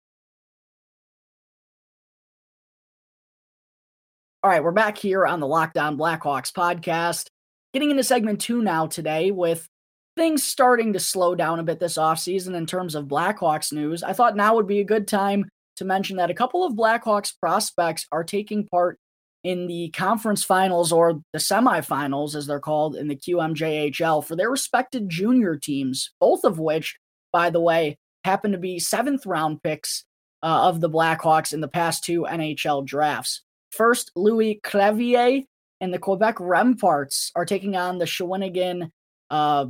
All 4.48 4.54
right, 4.54 4.64
we're 4.64 4.72
back 4.72 4.96
here 4.96 5.26
on 5.26 5.40
the 5.40 5.46
Locked 5.46 5.76
On 5.76 5.98
Blackhawks 5.98 6.50
podcast. 6.52 7.26
Getting 7.74 7.90
into 7.90 8.02
segment 8.02 8.40
two 8.40 8.62
now 8.62 8.86
today 8.86 9.30
with 9.30 9.68
things 10.16 10.42
starting 10.42 10.94
to 10.94 11.00
slow 11.00 11.34
down 11.34 11.60
a 11.60 11.62
bit 11.62 11.80
this 11.80 11.98
offseason 11.98 12.54
in 12.54 12.64
terms 12.64 12.94
of 12.94 13.08
Blackhawks 13.08 13.74
news, 13.74 14.02
I 14.02 14.14
thought 14.14 14.36
now 14.36 14.54
would 14.54 14.66
be 14.66 14.80
a 14.80 14.84
good 14.84 15.06
time 15.06 15.44
to 15.76 15.84
mention 15.84 16.16
that 16.16 16.30
a 16.30 16.34
couple 16.34 16.64
of 16.64 16.72
Blackhawks 16.72 17.34
prospects 17.38 18.06
are 18.10 18.24
taking 18.24 18.66
part 18.66 18.98
in 19.44 19.66
the 19.66 19.90
conference 19.90 20.42
finals 20.42 20.92
or 20.92 21.20
the 21.34 21.38
semifinals, 21.38 22.34
as 22.34 22.46
they're 22.46 22.58
called 22.58 22.96
in 22.96 23.08
the 23.08 23.16
QMJHL, 23.16 24.24
for 24.24 24.34
their 24.34 24.50
respected 24.50 25.10
junior 25.10 25.56
teams, 25.56 26.12
both 26.20 26.44
of 26.44 26.58
which, 26.58 26.96
by 27.34 27.50
the 27.50 27.60
way, 27.60 27.98
happen 28.24 28.52
to 28.52 28.58
be 28.58 28.78
seventh 28.78 29.26
round 29.26 29.62
picks 29.62 30.06
uh, 30.42 30.68
of 30.68 30.80
the 30.80 30.88
Blackhawks 30.88 31.52
in 31.52 31.60
the 31.60 31.68
past 31.68 32.02
two 32.02 32.22
NHL 32.22 32.86
drafts. 32.86 33.42
First, 33.70 34.10
Louis 34.16 34.60
Crevier 34.64 35.44
and 35.80 35.92
the 35.92 35.98
Quebec 35.98 36.36
Remparts 36.36 37.30
are 37.36 37.44
taking 37.44 37.76
on 37.76 37.98
the 37.98 38.04
Shawinigan 38.04 38.90
uh, 39.30 39.66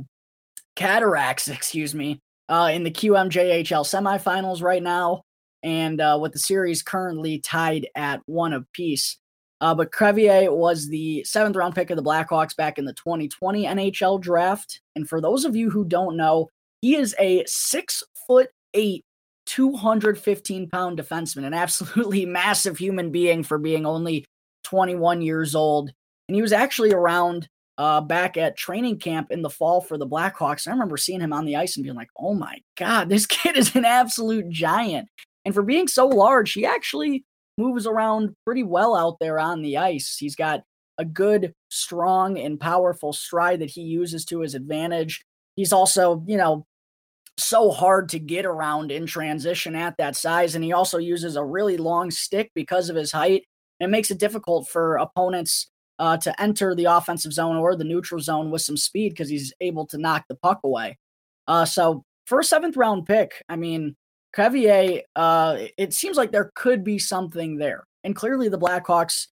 Cataracts, 0.75 1.47
excuse 1.49 1.93
me, 1.93 2.19
uh, 2.47 2.69
in 2.73 2.83
the 2.83 2.91
QMJHL 2.91 3.85
semifinals 3.85 4.61
right 4.61 4.81
now, 4.81 5.23
and 5.63 6.01
uh, 6.01 6.17
with 6.19 6.33
the 6.33 6.39
series 6.39 6.81
currently 6.81 7.39
tied 7.39 7.87
at 7.95 8.21
one 8.25 8.53
apiece. 8.53 9.17
Uh, 9.61 9.75
but 9.75 9.91
Crevier 9.91 10.55
was 10.55 10.87
the 10.87 11.23
seventh 11.25 11.55
round 11.55 11.75
pick 11.75 11.89
of 11.89 11.97
the 11.97 12.03
Blackhawks 12.03 12.55
back 12.55 12.77
in 12.77 12.85
the 12.85 12.93
2020 12.93 13.65
NHL 13.65 14.21
draft. 14.21 14.79
And 14.95 15.07
for 15.07 15.19
those 15.19 15.43
of 15.43 15.55
you 15.55 15.69
who 15.69 15.83
don't 15.83 16.15
know, 16.15 16.49
he 16.81 16.95
is 16.95 17.13
a 17.19 17.43
six 17.45 18.01
foot 18.25 18.49
eight, 18.73 19.03
215 19.49 20.69
pound 20.69 20.99
defenseman, 20.99 21.43
an 21.43 21.53
absolutely 21.53 22.25
massive 22.27 22.77
human 22.77 23.11
being 23.11 23.43
for 23.43 23.57
being 23.57 23.85
only 23.85 24.25
21 24.63 25.21
years 25.21 25.55
old. 25.55 25.91
And 26.27 26.35
he 26.35 26.41
was 26.41 26.53
actually 26.53 26.93
around 26.93 27.47
uh, 27.79 28.01
back 28.01 28.37
at 28.37 28.57
training 28.57 28.99
camp 28.99 29.31
in 29.31 29.41
the 29.41 29.49
fall 29.49 29.81
for 29.81 29.97
the 29.97 30.07
Blackhawks. 30.07 30.67
I 30.67 30.71
remember 30.71 30.97
seeing 30.97 31.21
him 31.21 31.33
on 31.33 31.45
the 31.45 31.55
ice 31.55 31.75
and 31.75 31.83
being 31.83 31.95
like, 31.95 32.09
oh 32.17 32.35
my 32.35 32.59
God, 32.77 33.09
this 33.09 33.25
kid 33.25 33.57
is 33.57 33.75
an 33.75 33.85
absolute 33.85 34.49
giant. 34.49 35.07
And 35.45 35.53
for 35.53 35.63
being 35.63 35.87
so 35.87 36.07
large, 36.07 36.53
he 36.53 36.65
actually 36.65 37.23
moves 37.57 37.87
around 37.87 38.35
pretty 38.45 38.63
well 38.63 38.95
out 38.95 39.17
there 39.19 39.39
on 39.39 39.61
the 39.61 39.77
ice. 39.77 40.15
He's 40.17 40.35
got 40.35 40.61
a 40.99 41.05
good, 41.05 41.53
strong, 41.69 42.37
and 42.37 42.59
powerful 42.59 43.13
stride 43.13 43.61
that 43.61 43.71
he 43.71 43.81
uses 43.81 44.25
to 44.25 44.41
his 44.41 44.53
advantage. 44.53 45.23
He's 45.55 45.73
also, 45.73 46.23
you 46.27 46.37
know, 46.37 46.65
so 47.39 47.71
hard 47.71 48.09
to 48.09 48.19
get 48.19 48.45
around 48.45 48.91
in 48.91 49.05
transition 49.05 49.75
at 49.75 49.97
that 49.97 50.15
size. 50.15 50.55
And 50.55 50.63
he 50.63 50.73
also 50.73 50.97
uses 50.97 51.35
a 51.35 51.43
really 51.43 51.77
long 51.77 52.11
stick 52.11 52.51
because 52.53 52.89
of 52.89 52.95
his 52.95 53.11
height. 53.11 53.43
It 53.79 53.89
makes 53.89 54.11
it 54.11 54.19
difficult 54.19 54.67
for 54.67 54.97
opponents 54.97 55.67
uh, 55.99 56.17
to 56.17 56.41
enter 56.41 56.75
the 56.75 56.85
offensive 56.85 57.33
zone 57.33 57.57
or 57.57 57.75
the 57.75 57.83
neutral 57.83 58.21
zone 58.21 58.51
with 58.51 58.61
some 58.61 58.77
speed 58.77 59.09
because 59.09 59.29
he's 59.29 59.53
able 59.59 59.85
to 59.87 59.97
knock 59.97 60.25
the 60.27 60.35
puck 60.35 60.59
away. 60.63 60.97
Uh, 61.47 61.65
so 61.65 62.03
for 62.25 62.39
a 62.39 62.43
seventh 62.43 62.77
round 62.77 63.05
pick, 63.05 63.43
I 63.49 63.55
mean, 63.55 63.95
Crevier, 64.35 65.01
uh, 65.15 65.57
it 65.77 65.93
seems 65.93 66.17
like 66.17 66.31
there 66.31 66.51
could 66.55 66.83
be 66.83 66.99
something 66.99 67.57
there. 67.57 67.85
And 68.03 68.15
clearly 68.15 68.49
the 68.49 68.59
Blackhawks 68.59 69.27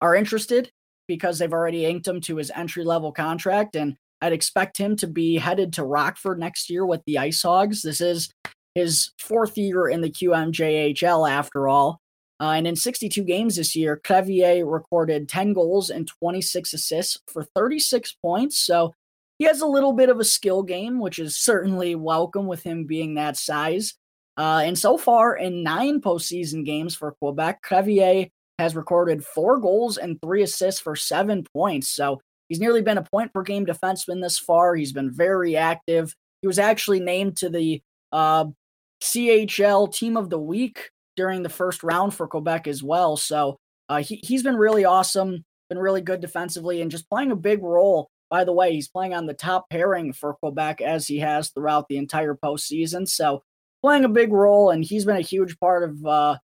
are 0.00 0.14
interested 0.14 0.70
because 1.08 1.38
they've 1.38 1.52
already 1.52 1.86
inked 1.86 2.06
him 2.06 2.20
to 2.22 2.36
his 2.36 2.52
entry 2.54 2.84
level 2.84 3.12
contract. 3.12 3.74
And 3.74 3.96
I'd 4.22 4.32
expect 4.32 4.78
him 4.78 4.94
to 4.96 5.08
be 5.08 5.36
headed 5.36 5.72
to 5.74 5.84
Rockford 5.84 6.38
next 6.38 6.70
year 6.70 6.86
with 6.86 7.02
the 7.06 7.18
Ice 7.18 7.42
Hogs. 7.42 7.82
This 7.82 8.00
is 8.00 8.30
his 8.76 9.10
fourth 9.18 9.58
year 9.58 9.88
in 9.88 10.00
the 10.00 10.10
QMJHL 10.10 11.28
after 11.28 11.68
all. 11.68 12.00
Uh, 12.40 12.52
and 12.52 12.66
in 12.66 12.76
62 12.76 13.24
games 13.24 13.56
this 13.56 13.74
year, 13.74 14.00
Crevier 14.02 14.64
recorded 14.64 15.28
10 15.28 15.52
goals 15.52 15.90
and 15.90 16.06
26 16.06 16.72
assists 16.72 17.18
for 17.26 17.44
36 17.56 18.16
points. 18.24 18.58
So 18.58 18.94
he 19.38 19.44
has 19.44 19.60
a 19.60 19.66
little 19.66 19.92
bit 19.92 20.08
of 20.08 20.20
a 20.20 20.24
skill 20.24 20.62
game, 20.62 21.00
which 21.00 21.18
is 21.18 21.36
certainly 21.36 21.96
welcome 21.96 22.46
with 22.46 22.62
him 22.62 22.86
being 22.86 23.14
that 23.14 23.36
size. 23.36 23.94
Uh, 24.36 24.62
and 24.64 24.78
so 24.78 24.96
far, 24.96 25.36
in 25.36 25.64
nine 25.64 26.00
postseason 26.00 26.64
games 26.64 26.94
for 26.94 27.16
Quebec, 27.20 27.62
Crevier 27.68 28.28
has 28.60 28.76
recorded 28.76 29.24
four 29.24 29.58
goals 29.58 29.98
and 29.98 30.20
three 30.22 30.42
assists 30.42 30.80
for 30.80 30.94
seven 30.94 31.44
points. 31.52 31.88
So 31.88 32.20
he's 32.52 32.60
nearly 32.60 32.82
been 32.82 32.98
a 32.98 33.02
point 33.02 33.32
per 33.32 33.42
game 33.42 33.64
defenseman 33.64 34.20
this 34.20 34.38
far. 34.38 34.74
He's 34.74 34.92
been 34.92 35.10
very 35.10 35.56
active. 35.56 36.14
He 36.42 36.46
was 36.46 36.58
actually 36.58 37.00
named 37.00 37.38
to 37.38 37.48
the 37.48 37.80
uh, 38.12 38.44
CHL 39.02 39.90
Team 39.90 40.18
of 40.18 40.28
the 40.28 40.38
Week 40.38 40.90
during 41.16 41.42
the 41.42 41.48
first 41.48 41.82
round 41.82 42.12
for 42.12 42.28
Quebec 42.28 42.66
as 42.66 42.82
well. 42.82 43.16
So 43.16 43.56
uh, 43.88 44.02
he, 44.02 44.16
he's 44.22 44.42
been 44.42 44.56
really 44.56 44.84
awesome, 44.84 45.44
been 45.70 45.78
really 45.78 46.02
good 46.02 46.20
defensively, 46.20 46.82
and 46.82 46.90
just 46.90 47.08
playing 47.08 47.30
a 47.30 47.36
big 47.36 47.62
role 47.62 48.10
by 48.32 48.44
the 48.44 48.52
way, 48.54 48.72
he's 48.72 48.88
playing 48.88 49.12
on 49.12 49.26
the 49.26 49.34
top 49.34 49.68
pairing 49.68 50.14
for 50.14 50.32
Quebec 50.32 50.80
as 50.80 51.06
he 51.06 51.18
has 51.18 51.50
throughout 51.50 51.86
the 51.88 51.98
entire 51.98 52.34
postseason. 52.34 53.06
So 53.06 53.42
playing 53.82 54.06
a 54.06 54.08
big 54.08 54.32
role, 54.32 54.70
and 54.70 54.82
he's 54.82 55.04
been 55.04 55.18
a 55.18 55.20
huge 55.20 55.58
part 55.60 55.84
of 55.84 56.06
uh, 56.06 56.38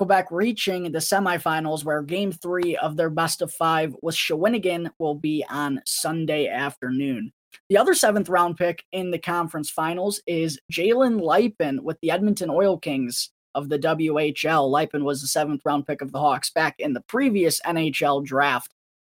Quebec 0.00 0.28
reaching 0.30 0.84
the 0.84 0.98
semifinals, 0.98 1.84
where 1.84 2.00
game 2.00 2.32
three 2.32 2.74
of 2.78 2.96
their 2.96 3.10
best 3.10 3.42
of 3.42 3.52
five 3.52 3.94
with 4.00 4.14
Shawinigan 4.14 4.88
will 4.98 5.14
be 5.14 5.44
on 5.50 5.82
Sunday 5.84 6.48
afternoon. 6.48 7.34
The 7.68 7.76
other 7.76 7.92
seventh 7.92 8.30
round 8.30 8.56
pick 8.56 8.82
in 8.92 9.10
the 9.10 9.18
conference 9.18 9.68
finals 9.68 10.22
is 10.26 10.58
Jalen 10.72 11.20
Luypen 11.20 11.80
with 11.80 11.98
the 12.00 12.12
Edmonton 12.12 12.48
Oil 12.48 12.78
Kings 12.78 13.28
of 13.54 13.68
the 13.68 13.78
WHL. 13.78 14.70
Luypen 14.70 15.02
was 15.02 15.20
the 15.20 15.26
seventh 15.28 15.60
round 15.66 15.86
pick 15.86 16.00
of 16.00 16.12
the 16.12 16.18
Hawks 16.18 16.48
back 16.48 16.76
in 16.78 16.94
the 16.94 17.02
previous 17.02 17.60
NHL 17.66 18.24
draft. 18.24 18.72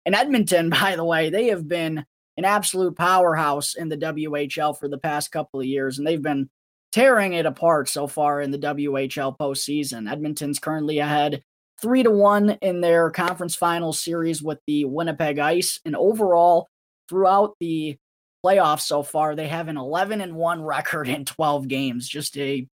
And 0.08 0.16
Edmonton, 0.16 0.70
by 0.82 0.96
the 0.96 1.06
way, 1.06 1.30
they 1.30 1.50
have 1.50 1.68
been 1.68 2.04
an 2.38 2.46
absolute 2.46 2.96
powerhouse 2.96 3.76
in 3.76 3.90
the 3.90 3.98
WHL 3.98 4.76
for 4.80 4.88
the 4.88 4.98
past 4.98 5.32
couple 5.32 5.60
of 5.60 5.68
years, 5.68 6.00
and 6.00 6.08
they've 6.08 6.24
been 6.24 6.50
tearing 6.91 7.33
it 7.33 7.45
apart 7.45 7.89
so 7.89 8.07
far 8.07 8.41
in 8.41 8.51
the 8.51 8.57
WHL 8.57 9.38
postseason. 9.38 10.12
Edmonton's 10.12 10.60
currently 10.60 11.00
ahead 11.00 11.43
three 11.81 12.03
to 12.03 12.12
one 12.12 12.51
in 12.62 12.81
their 12.81 13.10
conference 13.10 13.55
final 13.55 13.91
series 13.91 14.41
with 14.41 14.60
the 14.67 14.86
Winnipeg 14.86 15.39
Ice, 15.39 15.79
and 15.83 15.95
overall 15.95 16.67
throughout 17.10 17.55
the 17.60 17.98
playoffs 18.45 18.81
so 18.81 19.03
far, 19.03 19.36
they 19.36 19.48
have 19.48 19.67
an 19.67 19.77
11 19.77 20.21
and 20.21 20.36
one 20.36 20.63
record 20.63 21.07
in 21.07 21.25
12 21.25 21.67
games. 21.67 22.07
Just 22.07 22.38
a 22.38 22.67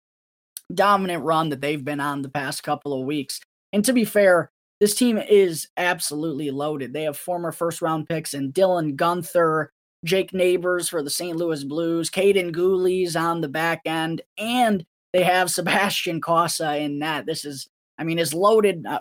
dominant 0.72 1.24
run 1.24 1.48
that 1.48 1.60
they've 1.60 1.84
been 1.84 2.00
on 2.00 2.22
the 2.22 2.28
past 2.28 2.62
couple 2.62 2.98
of 2.98 3.06
weeks. 3.06 3.40
And 3.72 3.84
to 3.84 3.92
be 3.92 4.04
fair, 4.04 4.50
this 4.80 4.94
team 4.94 5.18
is 5.18 5.68
absolutely 5.76 6.50
loaded. 6.50 6.92
They 6.92 7.02
have 7.04 7.16
former 7.16 7.52
first 7.52 7.82
round 7.82 8.08
picks 8.08 8.34
and 8.34 8.52
Dylan 8.52 8.96
Guenther, 8.96 9.68
Jake 10.04 10.32
Neighbors 10.32 10.88
for 10.88 11.02
the 11.02 11.10
St. 11.10 11.36
Louis 11.36 11.64
Blues, 11.64 12.10
Kaiden 12.10 12.52
Guhle's 12.52 13.16
on 13.16 13.40
the 13.40 13.48
back 13.48 13.80
end, 13.84 14.22
and 14.36 14.84
they 15.12 15.24
have 15.24 15.50
Sebastian 15.50 16.20
Cossa 16.20 16.80
in 16.80 17.00
that. 17.00 17.26
This 17.26 17.44
is, 17.44 17.68
I 17.98 18.04
mean, 18.04 18.18
is 18.18 18.34
loaded. 18.34 18.86
Uh, 18.86 19.00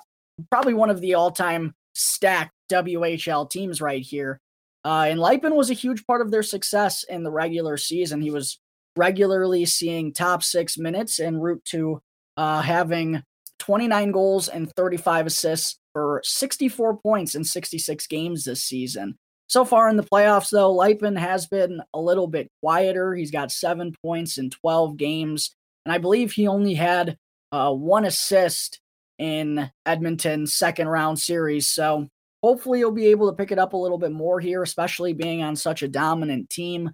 probably 0.51 0.73
one 0.73 0.89
of 0.89 1.01
the 1.01 1.13
all 1.13 1.31
time 1.31 1.75
stacked 1.93 2.53
WHL 2.71 3.49
teams 3.49 3.81
right 3.81 4.01
here. 4.01 4.39
Uh, 4.85 5.07
and 5.09 5.19
Luypen 5.19 5.55
was 5.55 5.69
a 5.69 5.75
huge 5.75 6.05
part 6.05 6.21
of 6.21 6.31
their 6.31 6.43
success 6.43 7.03
in 7.03 7.23
the 7.23 7.31
regular 7.31 7.77
season. 7.77 8.21
He 8.21 8.31
was 8.31 8.59
regularly 8.95 9.65
seeing 9.65 10.13
top 10.13 10.43
six 10.43 10.77
minutes 10.77 11.19
en 11.19 11.39
route 11.39 11.63
to 11.65 12.01
uh, 12.37 12.61
having 12.61 13.21
29 13.59 14.11
goals 14.11 14.47
and 14.47 14.71
35 14.75 15.27
assists 15.27 15.79
for 15.93 16.21
64 16.23 16.97
points 16.97 17.35
in 17.35 17.43
66 17.43 18.07
games 18.07 18.43
this 18.43 18.63
season. 18.63 19.17
So 19.47 19.63
far 19.63 19.89
in 19.89 19.95
the 19.95 20.03
playoffs, 20.03 20.49
though, 20.49 20.75
Luypen 20.75 21.17
has 21.17 21.47
been 21.47 21.81
a 21.93 21.99
little 21.99 22.27
bit 22.27 22.51
quieter. 22.61 23.15
He's 23.15 23.31
got 23.31 23.51
seven 23.51 23.93
points 24.03 24.37
in 24.37 24.49
12 24.49 24.97
games, 24.97 25.55
and 25.85 25.93
I 25.93 25.97
believe 25.97 26.33
he 26.33 26.47
only 26.47 26.73
had 26.73 27.17
uh, 27.51 27.73
one 27.73 28.05
assist 28.05 28.81
in 29.17 29.71
Edmonton's 29.85 30.53
second 30.53 30.89
round 30.89 31.17
series. 31.19 31.67
So 31.69 32.07
hopefully 32.43 32.79
he'll 32.79 32.91
be 32.91 33.07
able 33.07 33.29
to 33.29 33.35
pick 33.35 33.51
it 33.51 33.59
up 33.59 33.73
a 33.73 33.77
little 33.77 33.97
bit 33.97 34.11
more 34.11 34.39
here, 34.39 34.63
especially 34.63 35.13
being 35.13 35.41
on 35.41 35.55
such 35.55 35.81
a 35.81 35.87
dominant 35.87 36.49
team. 36.49 36.91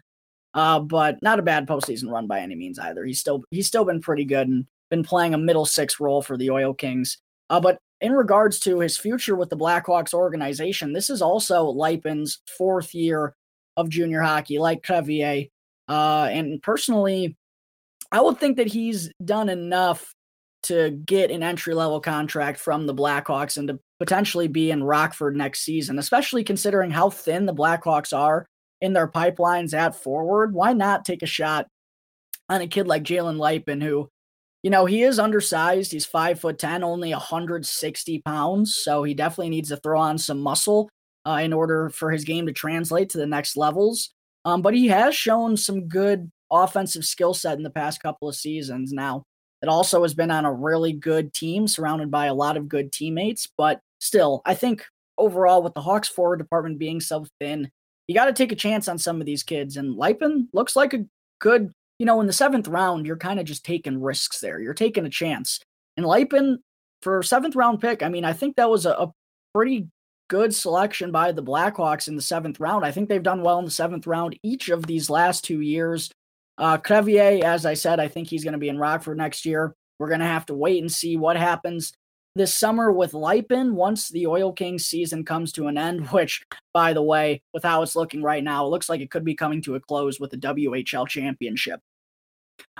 Uh, 0.53 0.79
but 0.79 1.17
not 1.23 1.39
a 1.39 1.43
bad 1.43 1.67
postseason 1.67 2.11
run 2.11 2.27
by 2.27 2.39
any 2.39 2.53
means 2.53 2.77
either. 2.77 3.03
He's 3.03 3.19
still 3.19 3.43
he's 3.49 3.65
still 3.65 3.85
been 3.85 3.99
pretty 3.99 4.23
good, 4.23 4.47
and 4.47 4.67
been 4.91 5.03
playing 5.03 5.33
a 5.33 5.37
middle 5.39 5.65
six 5.65 5.99
role 5.99 6.21
for 6.21 6.37
the 6.37 6.51
Oil 6.51 6.75
Kings. 6.75 7.17
Uh, 7.49 7.59
but 7.59 7.79
in 8.03 8.11
regards 8.11 8.59
to 8.59 8.81
his 8.81 8.97
future 8.97 9.35
with 9.35 9.49
the 9.49 9.57
Blackhawks 9.57 10.13
organization, 10.13 10.91
this 10.91 11.09
is 11.09 11.21
also 11.21 11.71
Luypen's 11.71 12.41
fourth 12.57 12.93
year 12.93 13.33
of 13.77 13.89
junior 13.89 14.21
hockey, 14.21 14.59
like 14.59 14.83
Crevier. 14.83 15.49
Uh, 15.87 16.27
and 16.29 16.61
personally, 16.61 17.37
I 18.11 18.21
would 18.21 18.39
think 18.39 18.57
that 18.57 18.67
he's 18.67 19.09
done 19.23 19.47
enough 19.47 20.13
to 20.63 20.91
get 21.05 21.31
an 21.31 21.43
entry 21.43 21.73
level 21.73 22.01
contract 22.01 22.59
from 22.59 22.85
the 22.85 22.93
Blackhawks 22.93 23.55
and 23.55 23.69
to 23.69 23.79
potentially 23.99 24.49
be 24.49 24.69
in 24.69 24.83
Rockford 24.83 25.37
next 25.37 25.61
season, 25.61 25.97
especially 25.97 26.43
considering 26.43 26.91
how 26.91 27.09
thin 27.09 27.45
the 27.45 27.53
Blackhawks 27.53 28.15
are 28.15 28.45
in 28.81 28.91
their 28.91 29.07
pipelines 29.07 29.73
at 29.73 29.95
forward. 29.95 30.53
Why 30.53 30.73
not 30.73 31.05
take 31.05 31.23
a 31.23 31.25
shot 31.25 31.67
on 32.49 32.59
a 32.59 32.67
kid 32.67 32.85
like 32.85 33.03
Jalen 33.03 33.37
Luypen, 33.37 33.81
who 33.81 34.09
you 34.63 34.69
know, 34.69 34.85
he 34.85 35.03
is 35.03 35.19
undersized. 35.19 35.91
He's 35.91 36.05
five 36.05 36.39
foot 36.39 36.57
10, 36.57 36.83
only 36.83 37.11
160 37.11 38.19
pounds. 38.19 38.75
So 38.75 39.03
he 39.03 39.13
definitely 39.13 39.49
needs 39.49 39.69
to 39.69 39.77
throw 39.77 39.99
on 39.99 40.17
some 40.17 40.39
muscle 40.39 40.89
uh, 41.27 41.41
in 41.43 41.53
order 41.53 41.89
for 41.89 42.11
his 42.11 42.23
game 42.23 42.47
to 42.47 42.53
translate 42.53 43.09
to 43.09 43.17
the 43.17 43.27
next 43.27 43.57
levels. 43.57 44.11
Um, 44.45 44.61
but 44.61 44.73
he 44.73 44.87
has 44.87 45.15
shown 45.15 45.57
some 45.57 45.87
good 45.87 46.31
offensive 46.49 47.03
skill 47.05 47.33
set 47.33 47.57
in 47.57 47.63
the 47.63 47.69
past 47.69 48.01
couple 48.01 48.29
of 48.29 48.35
seasons. 48.35 48.93
Now, 48.93 49.23
it 49.61 49.69
also 49.69 50.01
has 50.03 50.13
been 50.13 50.31
on 50.31 50.45
a 50.45 50.53
really 50.53 50.93
good 50.93 51.33
team 51.33 51.67
surrounded 51.67 52.09
by 52.09 52.25
a 52.27 52.33
lot 52.33 52.57
of 52.57 52.67
good 52.67 52.91
teammates. 52.91 53.47
But 53.57 53.79
still, 53.99 54.41
I 54.45 54.53
think 54.53 54.85
overall, 55.17 55.61
with 55.61 55.73
the 55.73 55.81
Hawks 55.81 56.07
forward 56.07 56.37
department 56.37 56.79
being 56.79 57.01
so 57.01 57.25
thin, 57.39 57.69
you 58.07 58.15
got 58.15 58.25
to 58.25 58.33
take 58.33 58.51
a 58.51 58.57
chance 58.57 58.87
on 58.87 58.97
some 58.97 59.19
of 59.19 59.25
these 59.25 59.43
kids. 59.43 59.77
And 59.77 59.97
Luypen 59.97 60.47
looks 60.53 60.75
like 60.75 60.93
a 60.93 61.05
good 61.39 61.71
you 61.99 62.05
know, 62.05 62.21
in 62.21 62.27
the 62.27 62.33
seventh 62.33 62.67
round, 62.67 63.05
you're 63.05 63.17
kind 63.17 63.39
of 63.39 63.45
just 63.45 63.65
taking 63.65 64.01
risks 64.01 64.39
there. 64.39 64.59
You're 64.59 64.73
taking 64.73 65.05
a 65.05 65.09
chance. 65.09 65.59
And 65.97 66.05
Luypen, 66.05 66.57
for 67.01 67.21
seventh 67.23 67.55
round 67.55 67.81
pick, 67.81 68.01
I 68.01 68.09
mean, 68.09 68.25
I 68.25 68.33
think 68.33 68.55
that 68.55 68.69
was 68.69 68.85
a, 68.85 68.91
a 68.91 69.13
pretty 69.53 69.87
good 70.29 70.55
selection 70.55 71.11
by 71.11 71.31
the 71.31 71.43
Blackhawks 71.43 72.07
in 72.07 72.15
the 72.15 72.21
seventh 72.21 72.59
round. 72.59 72.85
I 72.85 72.91
think 72.91 73.09
they've 73.09 73.21
done 73.21 73.43
well 73.43 73.59
in 73.59 73.65
the 73.65 73.71
seventh 73.71 74.07
round 74.07 74.37
each 74.43 74.69
of 74.69 74.85
these 74.85 75.09
last 75.09 75.43
two 75.43 75.61
years. 75.61 76.11
Uh, 76.57 76.77
Crevier, 76.77 77.41
as 77.43 77.65
I 77.65 77.73
said, 77.73 77.99
I 77.99 78.07
think 78.07 78.29
he's 78.29 78.43
going 78.43 78.53
to 78.53 78.59
be 78.59 78.69
in 78.69 78.77
Rockford 78.77 79.17
next 79.17 79.45
year. 79.45 79.75
We're 79.99 80.07
going 80.07 80.19
to 80.21 80.25
have 80.25 80.45
to 80.47 80.55
wait 80.55 80.81
and 80.81 80.91
see 80.91 81.17
what 81.17 81.37
happens 81.37 81.93
this 82.35 82.55
summer 82.55 82.91
with 82.91 83.11
Luypen 83.11 83.73
once 83.73 84.09
the 84.09 84.27
Oil 84.27 84.51
Kings 84.51 84.85
season 84.85 85.23
comes 85.23 85.51
to 85.53 85.67
an 85.67 85.77
end, 85.77 86.07
which, 86.11 86.43
by 86.73 86.93
the 86.93 87.03
way, 87.03 87.41
with 87.53 87.63
how 87.63 87.81
it's 87.83 87.95
looking 87.95 88.21
right 88.21 88.43
now, 88.43 88.65
it 88.65 88.69
looks 88.69 88.89
like 88.89 89.01
it 89.01 89.11
could 89.11 89.25
be 89.25 89.35
coming 89.35 89.61
to 89.63 89.75
a 89.75 89.79
close 89.79 90.19
with 90.19 90.31
the 90.31 90.37
WHL 90.37 91.07
championship. 91.07 91.79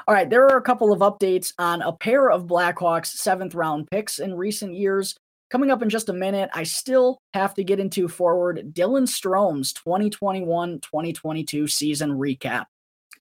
All 0.08 0.14
right, 0.14 0.30
there 0.30 0.46
are 0.46 0.58
a 0.58 0.62
couple 0.62 0.92
of 0.92 1.00
updates 1.00 1.54
on 1.58 1.82
a 1.82 1.94
pair 1.94 2.30
of 2.30 2.46
Blackhawks 2.46 3.08
seventh 3.08 3.56
round 3.56 3.88
picks 3.90 4.20
in 4.20 4.36
recent 4.36 4.74
years. 4.74 5.16
Coming 5.50 5.72
up 5.72 5.82
in 5.84 5.90
just 5.90 6.10
a 6.10 6.14
minute, 6.14 6.50
I 6.54 6.64
still 6.64 7.20
have 7.34 7.54
to 7.56 7.64
get 7.64 7.80
into 7.80 8.08
forward 8.08 8.74
Dylan 8.74 9.08
Strome's 9.08 9.72
2021 9.74 10.80
2022 10.80 11.68
season 11.68 12.12
recap. 12.12 12.66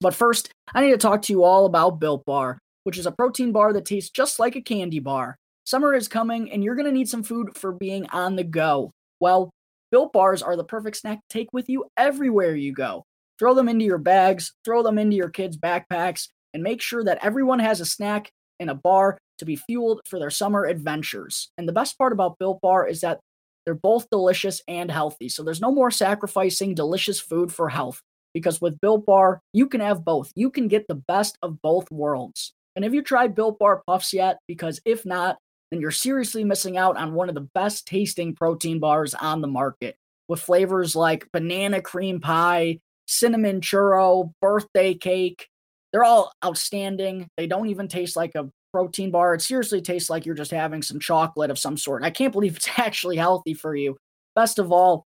But 0.01 0.15
first, 0.15 0.49
I 0.73 0.81
need 0.81 0.91
to 0.91 0.97
talk 0.97 1.21
to 1.23 1.33
you 1.33 1.43
all 1.43 1.65
about 1.65 1.99
Built 1.99 2.25
Bar, 2.25 2.59
which 2.83 2.97
is 2.97 3.05
a 3.05 3.11
protein 3.11 3.51
bar 3.51 3.71
that 3.73 3.85
tastes 3.85 4.09
just 4.09 4.39
like 4.39 4.55
a 4.55 4.61
candy 4.61 4.99
bar. 4.99 5.37
Summer 5.65 5.93
is 5.93 6.07
coming, 6.07 6.51
and 6.51 6.63
you're 6.63 6.75
going 6.75 6.85
to 6.85 6.91
need 6.91 7.09
some 7.09 7.23
food 7.23 7.57
for 7.57 7.71
being 7.71 8.07
on 8.09 8.35
the 8.35 8.43
go. 8.43 8.91
Well, 9.19 9.49
Built 9.91 10.11
Bars 10.11 10.41
are 10.41 10.57
the 10.57 10.63
perfect 10.63 10.97
snack 10.97 11.19
to 11.19 11.37
take 11.37 11.53
with 11.53 11.69
you 11.69 11.85
everywhere 11.97 12.55
you 12.55 12.73
go. 12.73 13.03
Throw 13.39 13.53
them 13.53 13.69
into 13.69 13.85
your 13.85 13.97
bags, 13.97 14.53
throw 14.65 14.83
them 14.83 14.97
into 14.97 15.15
your 15.15 15.29
kids' 15.29 15.57
backpacks, 15.57 16.27
and 16.53 16.63
make 16.63 16.81
sure 16.81 17.03
that 17.03 17.23
everyone 17.23 17.59
has 17.59 17.79
a 17.79 17.85
snack 17.85 18.31
and 18.59 18.69
a 18.69 18.75
bar 18.75 19.17
to 19.39 19.45
be 19.45 19.55
fueled 19.55 20.01
for 20.05 20.19
their 20.19 20.29
summer 20.29 20.65
adventures. 20.65 21.49
And 21.57 21.67
the 21.67 21.73
best 21.73 21.97
part 21.97 22.13
about 22.13 22.37
Built 22.39 22.61
Bar 22.61 22.87
is 22.87 23.01
that 23.01 23.19
they're 23.65 23.73
both 23.73 24.09
delicious 24.09 24.61
and 24.67 24.91
healthy. 24.91 25.29
So 25.29 25.43
there's 25.43 25.61
no 25.61 25.71
more 25.71 25.91
sacrificing 25.91 26.75
delicious 26.75 27.19
food 27.19 27.53
for 27.53 27.69
health 27.69 28.01
because 28.33 28.61
with 28.61 28.79
Built 28.81 29.05
Bar, 29.05 29.39
you 29.53 29.67
can 29.67 29.81
have 29.81 30.03
both. 30.03 30.31
You 30.35 30.49
can 30.49 30.67
get 30.67 30.87
the 30.87 30.95
best 30.95 31.37
of 31.41 31.61
both 31.61 31.89
worlds. 31.91 32.53
And 32.75 32.83
have 32.83 32.93
you 32.93 33.01
tried 33.01 33.35
Built 33.35 33.59
Bar 33.59 33.83
Puffs 33.87 34.13
yet? 34.13 34.39
Because 34.47 34.81
if 34.85 35.05
not, 35.05 35.37
then 35.73 35.81
you're 35.81 35.89
seriously 35.89 36.43
missing 36.43 36.77
out 36.77 36.97
on 36.97 37.15
one 37.15 37.29
of 37.29 37.35
the 37.35 37.49
best 37.55 37.87
tasting 37.87 38.35
protein 38.35 38.79
bars 38.79 39.15
on 39.15 39.41
the 39.41 39.47
market 39.47 39.97
with 40.27 40.39
flavors 40.39 40.95
like 40.95 41.27
banana 41.33 41.81
cream 41.81 42.21
pie, 42.21 42.79
cinnamon 43.07 43.59
churro, 43.59 44.31
birthday 44.39 44.93
cake. 44.93 45.47
They're 45.91 46.03
all 46.03 46.31
outstanding. 46.45 47.27
They 47.37 47.47
don't 47.47 47.69
even 47.69 47.87
taste 47.87 48.15
like 48.15 48.35
a 48.35 48.51
protein 48.71 49.09
bar. 49.09 49.33
It 49.33 49.41
seriously 49.41 49.81
tastes 49.81 50.11
like 50.11 50.27
you're 50.27 50.35
just 50.35 50.51
having 50.51 50.83
some 50.83 50.99
chocolate 50.99 51.49
of 51.49 51.57
some 51.57 51.75
sort. 51.75 52.03
I 52.03 52.11
can't 52.11 52.31
believe 52.33 52.55
it's 52.55 52.69
actually 52.77 53.17
healthy 53.17 53.55
for 53.55 53.75
you. 53.75 53.97
Best 54.35 54.59
of 54.59 54.71
all, 54.71 55.07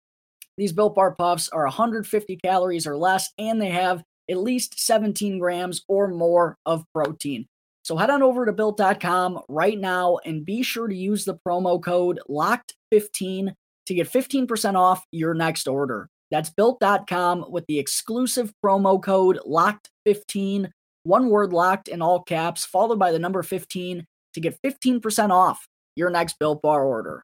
These 0.57 0.73
Built 0.73 0.95
Bar 0.95 1.13
Puffs 1.13 1.49
are 1.49 1.65
150 1.65 2.35
calories 2.37 2.87
or 2.87 2.97
less, 2.97 3.31
and 3.37 3.61
they 3.61 3.69
have 3.69 4.03
at 4.27 4.37
least 4.37 4.79
17 4.79 5.37
grams 5.37 5.83
or 5.87 6.07
more 6.07 6.57
of 6.65 6.83
protein. 6.95 7.47
So 7.88 7.96
head 7.96 8.10
on 8.10 8.22
over 8.22 8.46
to 8.46 8.51
built.com 8.51 9.44
right 9.48 9.79
now 9.79 10.17
and 10.25 10.46
be 10.46 10.62
sure 10.62 10.89
to 10.89 10.94
use 10.94 11.24
the 11.24 11.39
promo 11.48 11.82
code 11.82 12.20
LOCKED15 12.29 13.53
to 13.86 13.94
get 13.94 14.12
15% 14.12 14.75
off 14.75 15.06
your 15.13 15.34
next 15.34 15.70
order. 15.70 16.10
That's 16.29 16.50
built.com 16.50 17.46
with 17.50 17.65
the 17.67 17.79
exclusive 17.79 18.51
promo 18.62 19.01
code 19.01 19.39
LOCKED15, 19.48 20.70
one 21.03 21.29
word 21.29 21.53
locked 21.53 21.88
in 21.88 22.01
all 22.01 22.22
caps, 22.22 22.65
followed 22.65 23.00
by 23.00 23.13
the 23.13 23.20
number 23.20 23.41
15 23.41 24.06
to 24.34 24.41
get 24.41 24.60
15% 24.65 25.29
off 25.29 25.65
your 25.96 26.10
next 26.10 26.38
Built 26.39 26.62
Bar 26.62 26.84
order. 26.84 27.24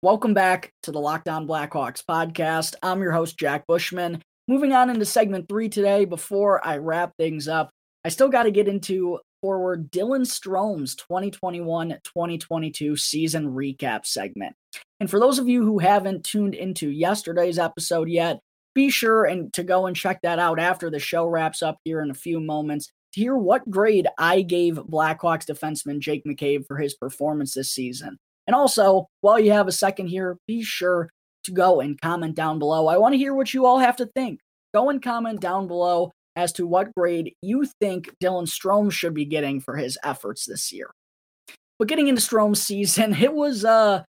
Welcome 0.00 0.32
back 0.32 0.72
to 0.84 0.92
the 0.92 1.00
Locked 1.00 1.28
On 1.28 1.48
Blackhawks 1.48 2.04
podcast. 2.08 2.76
I'm 2.84 3.02
your 3.02 3.10
host, 3.10 3.36
Jack 3.36 3.66
Bushman. 3.66 4.22
Moving 4.52 4.74
on 4.74 4.90
into 4.90 5.06
segment 5.06 5.48
three 5.48 5.70
today, 5.70 6.04
before 6.04 6.62
I 6.62 6.76
wrap 6.76 7.16
things 7.16 7.48
up, 7.48 7.70
I 8.04 8.10
still 8.10 8.28
got 8.28 8.42
to 8.42 8.50
get 8.50 8.68
into 8.68 9.18
forward 9.40 9.90
Dylan 9.90 10.26
Strome's 10.26 10.94
2021 10.94 11.88
2022 12.04 12.94
season 12.94 13.54
recap 13.54 14.04
segment. 14.04 14.54
And 15.00 15.08
for 15.08 15.18
those 15.18 15.38
of 15.38 15.48
you 15.48 15.64
who 15.64 15.78
haven't 15.78 16.24
tuned 16.24 16.54
into 16.54 16.90
yesterday's 16.90 17.58
episode 17.58 18.10
yet, 18.10 18.40
be 18.74 18.90
sure 18.90 19.24
and 19.24 19.50
to 19.54 19.62
go 19.62 19.86
and 19.86 19.96
check 19.96 20.20
that 20.22 20.38
out 20.38 20.60
after 20.60 20.90
the 20.90 20.98
show 20.98 21.24
wraps 21.24 21.62
up 21.62 21.78
here 21.84 22.02
in 22.02 22.10
a 22.10 22.14
few 22.14 22.38
moments 22.38 22.92
to 23.14 23.20
hear 23.22 23.38
what 23.38 23.70
grade 23.70 24.06
I 24.18 24.42
gave 24.42 24.74
Blackhawks 24.74 25.46
defenseman 25.46 25.98
Jake 25.98 26.26
McCabe 26.26 26.66
for 26.66 26.76
his 26.76 26.92
performance 26.92 27.54
this 27.54 27.70
season. 27.70 28.18
And 28.46 28.54
also, 28.54 29.06
while 29.22 29.40
you 29.40 29.52
have 29.52 29.66
a 29.66 29.72
second 29.72 30.08
here, 30.08 30.36
be 30.46 30.62
sure 30.62 31.08
to 31.44 31.52
go 31.52 31.80
and 31.80 32.00
comment 32.00 32.34
down 32.34 32.58
below. 32.58 32.88
I 32.88 32.98
want 32.98 33.14
to 33.14 33.18
hear 33.18 33.34
what 33.34 33.52
you 33.52 33.66
all 33.66 33.78
have 33.78 33.96
to 33.96 34.06
think. 34.06 34.40
Go 34.74 34.90
and 34.90 35.02
comment 35.02 35.40
down 35.40 35.66
below 35.66 36.12
as 36.36 36.52
to 36.54 36.66
what 36.66 36.94
grade 36.94 37.34
you 37.42 37.66
think 37.80 38.14
Dylan 38.22 38.46
Strome 38.46 38.90
should 38.90 39.14
be 39.14 39.24
getting 39.24 39.60
for 39.60 39.76
his 39.76 39.98
efforts 40.02 40.46
this 40.46 40.72
year. 40.72 40.90
But 41.78 41.88
getting 41.88 42.08
into 42.08 42.22
Strome's 42.22 42.62
season, 42.62 43.14
it 43.20 43.32
was 43.32 43.64
uh 43.64 44.04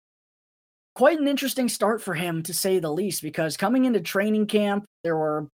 quite 0.96 1.20
an 1.20 1.28
interesting 1.28 1.68
start 1.70 2.02
for 2.02 2.14
him 2.14 2.44
to 2.44 2.54
say 2.54 2.80
the 2.80 2.92
least 2.92 3.22
because 3.24 3.58
coming 3.58 3.86
into 3.86 4.00
training 4.00 4.46
camp, 4.46 4.86
there 5.04 5.18
were 5.18 5.48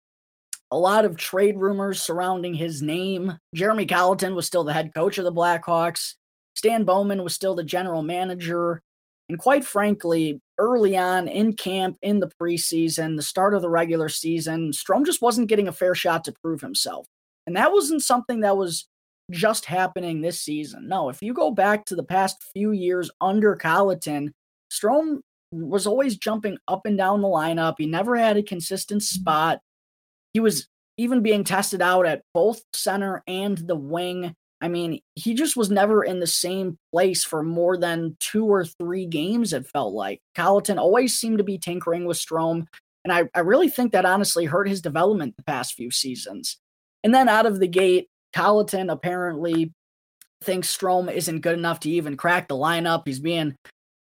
a 0.71 0.77
lot 0.77 1.05
of 1.05 1.15
trade 1.15 1.57
rumors 1.57 2.01
surrounding 2.01 2.53
his 2.53 2.81
name. 2.81 3.37
Jeremy 3.53 3.85
Colliton 3.85 4.35
was 4.35 4.47
still 4.47 4.63
the 4.63 4.73
head 4.73 4.93
coach 4.93 5.17
of 5.17 5.23
the 5.23 5.31
Blackhawks. 5.31 6.15
Stan 6.55 6.83
Bowman 6.83 7.23
was 7.23 7.33
still 7.33 7.55
the 7.55 7.63
general 7.63 8.01
manager. 8.01 8.81
And 9.29 9.37
quite 9.37 9.63
frankly, 9.63 10.41
early 10.57 10.97
on 10.97 11.27
in 11.27 11.53
camp, 11.53 11.97
in 12.01 12.19
the 12.19 12.31
preseason, 12.41 13.15
the 13.15 13.21
start 13.21 13.53
of 13.53 13.61
the 13.61 13.69
regular 13.69 14.09
season, 14.09 14.71
Strome 14.71 15.05
just 15.05 15.21
wasn't 15.21 15.49
getting 15.49 15.67
a 15.67 15.73
fair 15.73 15.95
shot 15.95 16.23
to 16.25 16.33
prove 16.43 16.61
himself. 16.61 17.05
And 17.45 17.55
that 17.55 17.71
wasn't 17.71 18.03
something 18.03 18.41
that 18.41 18.57
was 18.57 18.87
just 19.31 19.65
happening 19.65 20.21
this 20.21 20.41
season. 20.41 20.87
No, 20.87 21.09
if 21.09 21.21
you 21.21 21.33
go 21.33 21.51
back 21.51 21.85
to 21.85 21.95
the 21.95 22.03
past 22.03 22.43
few 22.53 22.71
years 22.71 23.11
under 23.21 23.55
Colliton, 23.55 24.31
Strome 24.71 25.19
was 25.51 25.87
always 25.87 26.17
jumping 26.17 26.57
up 26.67 26.81
and 26.85 26.97
down 26.97 27.21
the 27.21 27.27
lineup. 27.27 27.75
He 27.77 27.85
never 27.85 28.15
had 28.15 28.37
a 28.37 28.43
consistent 28.43 29.03
spot. 29.03 29.59
He 30.33 30.39
was 30.39 30.67
even 30.97 31.21
being 31.21 31.43
tested 31.43 31.81
out 31.81 32.05
at 32.05 32.23
both 32.33 32.61
center 32.73 33.23
and 33.27 33.57
the 33.57 33.75
wing. 33.75 34.33
I 34.59 34.67
mean, 34.67 35.01
he 35.15 35.33
just 35.33 35.55
was 35.55 35.69
never 35.69 36.03
in 36.03 36.19
the 36.19 36.27
same 36.27 36.77
place 36.91 37.23
for 37.23 37.43
more 37.43 37.77
than 37.77 38.17
two 38.19 38.45
or 38.45 38.65
three 38.65 39.05
games, 39.05 39.53
it 39.53 39.67
felt 39.67 39.93
like. 39.93 40.19
Colliton 40.35 40.79
always 40.79 41.19
seemed 41.19 41.37
to 41.37 41.43
be 41.43 41.59
tinkering 41.59 42.05
with 42.05 42.17
Strome. 42.17 42.65
And 43.03 43.13
I, 43.13 43.29
I 43.35 43.41
really 43.41 43.69
think 43.69 43.91
that 43.91 44.05
honestly 44.05 44.45
hurt 44.45 44.67
his 44.67 44.81
development 44.81 45.37
the 45.37 45.43
past 45.43 45.73
few 45.73 45.91
seasons. 45.91 46.57
And 47.03 47.13
then 47.13 47.29
out 47.29 47.45
of 47.45 47.59
the 47.59 47.67
gate, 47.67 48.09
Colliton 48.33 48.89
apparently 48.89 49.73
thinks 50.43 50.75
Strome 50.75 51.11
isn't 51.11 51.41
good 51.41 51.57
enough 51.57 51.79
to 51.81 51.89
even 51.89 52.17
crack 52.17 52.47
the 52.47 52.55
lineup. 52.55 53.03
He's 53.05 53.19
being 53.19 53.55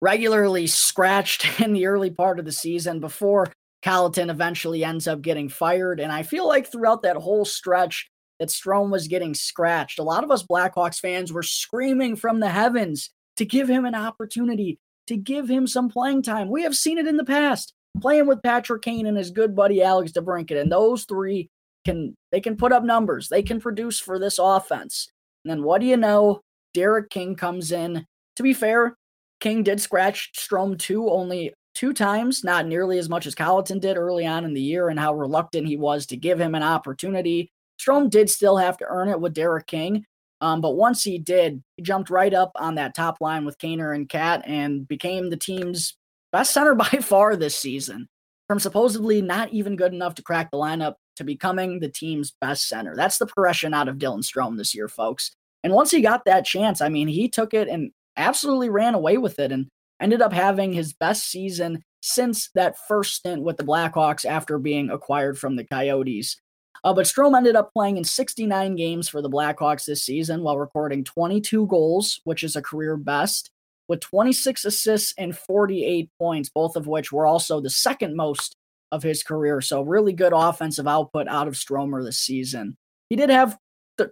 regularly 0.01 0.67
scratched 0.67 1.59
in 1.61 1.73
the 1.73 1.85
early 1.85 2.09
part 2.09 2.39
of 2.39 2.45
the 2.45 2.51
season 2.51 2.99
before 2.99 3.47
Colliton 3.83 4.29
eventually 4.29 4.83
ends 4.83 5.07
up 5.07 5.21
getting 5.21 5.49
fired. 5.49 5.99
And 5.99 6.11
I 6.11 6.23
feel 6.23 6.47
like 6.47 6.71
throughout 6.71 7.03
that 7.03 7.17
whole 7.17 7.45
stretch, 7.45 8.10
that 8.41 8.49
Strome 8.49 8.89
was 8.89 9.07
getting 9.07 9.35
scratched. 9.35 9.99
A 9.99 10.03
lot 10.03 10.23
of 10.23 10.31
us 10.31 10.41
Blackhawks 10.41 10.99
fans 10.99 11.31
were 11.31 11.43
screaming 11.43 12.15
from 12.15 12.39
the 12.39 12.49
heavens 12.49 13.11
to 13.37 13.45
give 13.45 13.69
him 13.69 13.85
an 13.85 13.93
opportunity, 13.93 14.79
to 15.05 15.15
give 15.15 15.47
him 15.47 15.67
some 15.67 15.89
playing 15.89 16.23
time. 16.23 16.49
We 16.49 16.63
have 16.63 16.75
seen 16.75 16.97
it 16.97 17.05
in 17.05 17.17
the 17.17 17.23
past, 17.23 17.71
playing 18.01 18.25
with 18.25 18.41
Patrick 18.41 18.81
Kane 18.81 19.05
and 19.05 19.15
his 19.15 19.29
good 19.29 19.55
buddy 19.55 19.83
Alex 19.83 20.11
DeBrincat, 20.13 20.59
and 20.59 20.71
those 20.71 21.03
three 21.03 21.51
can 21.85 22.15
they 22.31 22.41
can 22.41 22.57
put 22.57 22.71
up 22.71 22.83
numbers, 22.83 23.29
they 23.29 23.43
can 23.43 23.61
produce 23.61 23.99
for 23.99 24.17
this 24.17 24.39
offense. 24.39 25.07
And 25.45 25.51
then 25.51 25.61
what 25.61 25.79
do 25.79 25.85
you 25.85 25.97
know? 25.97 26.41
Derek 26.73 27.11
King 27.11 27.35
comes 27.35 27.71
in. 27.71 28.07
To 28.37 28.43
be 28.43 28.55
fair, 28.55 28.95
King 29.39 29.61
did 29.61 29.79
scratch 29.79 30.31
Strome 30.35 30.79
too, 30.79 31.07
only 31.11 31.53
two 31.75 31.93
times, 31.93 32.43
not 32.43 32.65
nearly 32.65 32.97
as 32.97 33.07
much 33.07 33.27
as 33.27 33.35
Colliton 33.35 33.79
did 33.79 33.97
early 33.97 34.25
on 34.25 34.45
in 34.45 34.55
the 34.55 34.61
year, 34.61 34.89
and 34.89 34.99
how 34.99 35.13
reluctant 35.13 35.67
he 35.67 35.77
was 35.77 36.07
to 36.07 36.17
give 36.17 36.41
him 36.41 36.55
an 36.55 36.63
opportunity. 36.63 37.51
Strome 37.81 38.09
did 38.09 38.29
still 38.29 38.57
have 38.57 38.77
to 38.77 38.85
earn 38.87 39.09
it 39.09 39.19
with 39.19 39.33
Derek 39.33 39.67
King. 39.67 40.05
Um, 40.41 40.59
but 40.59 40.71
once 40.71 41.03
he 41.03 41.17
did, 41.17 41.63
he 41.77 41.83
jumped 41.83 42.09
right 42.09 42.33
up 42.33 42.51
on 42.55 42.75
that 42.75 42.95
top 42.95 43.17
line 43.21 43.45
with 43.45 43.59
Kaner 43.59 43.95
and 43.95 44.09
Cat 44.09 44.43
and 44.45 44.87
became 44.87 45.29
the 45.29 45.37
team's 45.37 45.95
best 46.31 46.53
center 46.53 46.75
by 46.75 46.85
far 46.85 47.35
this 47.35 47.57
season. 47.57 48.07
From 48.47 48.59
supposedly 48.59 49.21
not 49.21 49.53
even 49.53 49.77
good 49.77 49.93
enough 49.93 50.15
to 50.15 50.23
crack 50.23 50.51
the 50.51 50.57
lineup 50.57 50.95
to 51.15 51.23
becoming 51.23 51.79
the 51.79 51.89
team's 51.89 52.33
best 52.41 52.67
center. 52.67 52.95
That's 52.95 53.17
the 53.17 53.25
progression 53.25 53.73
out 53.73 53.87
of 53.87 53.97
Dylan 53.97 54.23
Strome 54.23 54.57
this 54.57 54.75
year, 54.75 54.89
folks. 54.89 55.31
And 55.63 55.71
once 55.71 55.91
he 55.91 56.01
got 56.01 56.25
that 56.25 56.45
chance, 56.45 56.81
I 56.81 56.89
mean, 56.89 57.07
he 57.07 57.29
took 57.29 57.53
it 57.53 57.69
and 57.69 57.91
absolutely 58.17 58.69
ran 58.69 58.93
away 58.93 59.17
with 59.17 59.39
it 59.39 59.51
and 59.51 59.67
ended 60.01 60.21
up 60.21 60.33
having 60.33 60.73
his 60.73 60.93
best 60.93 61.29
season 61.29 61.83
since 62.01 62.49
that 62.55 62.75
first 62.87 63.15
stint 63.15 63.43
with 63.43 63.57
the 63.57 63.63
Blackhawks 63.63 64.25
after 64.25 64.57
being 64.57 64.89
acquired 64.89 65.37
from 65.37 65.55
the 65.55 65.63
Coyotes. 65.63 66.41
Uh, 66.83 66.93
but 66.93 67.05
Strome 67.05 67.37
ended 67.37 67.55
up 67.55 67.71
playing 67.73 67.97
in 67.97 68.03
69 68.03 68.75
games 68.75 69.07
for 69.07 69.21
the 69.21 69.29
Blackhawks 69.29 69.85
this 69.85 70.03
season 70.03 70.41
while 70.41 70.57
recording 70.57 71.03
22 71.03 71.67
goals, 71.67 72.19
which 72.23 72.43
is 72.43 72.55
a 72.55 72.61
career 72.61 72.97
best, 72.97 73.51
with 73.87 73.99
26 73.99 74.65
assists 74.65 75.13
and 75.17 75.37
48 75.37 76.09
points, 76.17 76.49
both 76.49 76.75
of 76.75 76.87
which 76.87 77.11
were 77.11 77.27
also 77.27 77.61
the 77.61 77.69
second 77.69 78.15
most 78.15 78.55
of 78.91 79.03
his 79.03 79.21
career. 79.21 79.61
So, 79.61 79.81
really 79.81 80.13
good 80.13 80.33
offensive 80.33 80.87
output 80.87 81.27
out 81.27 81.47
of 81.47 81.55
Stromer 81.55 82.03
this 82.03 82.19
season. 82.19 82.77
He 83.09 83.15
did 83.15 83.29
have 83.29 83.57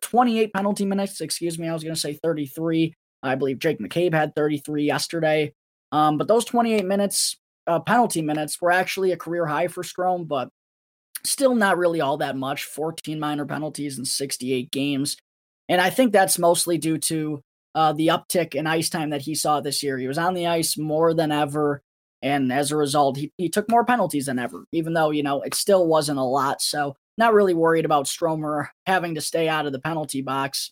28 0.02 0.54
penalty 0.54 0.86
minutes, 0.86 1.22
excuse 1.22 1.58
me, 1.58 1.68
I 1.68 1.74
was 1.74 1.84
going 1.84 1.96
to 1.96 2.00
say 2.00 2.14
33. 2.14 2.94
I 3.24 3.36
believe 3.36 3.60
Jake 3.60 3.80
McCabe 3.80 4.14
had 4.14 4.36
33 4.36 4.84
yesterday. 4.84 5.54
Um, 5.92 6.18
but 6.18 6.28
those 6.28 6.46
28 6.46 6.86
minutes, 6.86 7.38
uh, 7.68 7.80
penalty 7.80 8.22
minutes, 8.22 8.62
were 8.62 8.72
actually 8.72 9.12
a 9.12 9.18
career 9.18 9.46
high 9.46 9.68
for 9.68 9.84
Strome, 9.84 10.28
but 10.28 10.50
Still 11.26 11.56
not 11.56 11.78
really 11.78 12.02
all 12.02 12.18
that 12.18 12.36
much 12.36 12.64
14 12.64 13.20
minor 13.20 13.46
penalties 13.46 13.98
in 13.98 14.06
68 14.06 14.72
games. 14.72 15.18
And 15.68 15.80
I 15.80 15.90
think 15.90 16.12
that's 16.12 16.40
mostly 16.40 16.78
due 16.78 16.98
to 16.98 17.42
uh, 17.76 17.94
the 17.94 18.08
uptick 18.08 18.56
in 18.56 18.68
ice 18.68 18.90
time 18.90 19.12
that 19.12 19.22
he 19.22 19.36
saw 19.36 19.62
this 19.62 19.84
year. 19.84 19.98
He 19.98 20.08
was 20.08 20.18
on 20.18 20.34
the 20.34 20.48
ice 20.48 20.78
more 20.78 21.14
than 21.14 21.32
ever. 21.32 21.84
And 22.22 22.52
as 22.52 22.72
a 22.72 22.78
result, 22.78 23.18
he, 23.18 23.32
he 23.38 23.50
took 23.50 23.70
more 23.70 23.86
penalties 23.86 24.26
than 24.26 24.40
ever, 24.40 24.66
even 24.72 24.94
though, 24.94 25.12
you 25.12 25.24
know, 25.24 25.42
it 25.42 25.54
still 25.54 25.88
wasn't 25.88 26.20
a 26.20 26.24
lot. 26.24 26.62
So, 26.62 26.96
not 27.18 27.34
really 27.34 27.54
worried 27.54 27.86
about 27.86 28.08
Stromer 28.08 28.72
having 28.86 29.16
to 29.16 29.22
stay 29.22 29.48
out 29.50 29.66
of 29.66 29.74
the 29.74 29.80
penalty 29.80 30.22
box. 30.22 30.72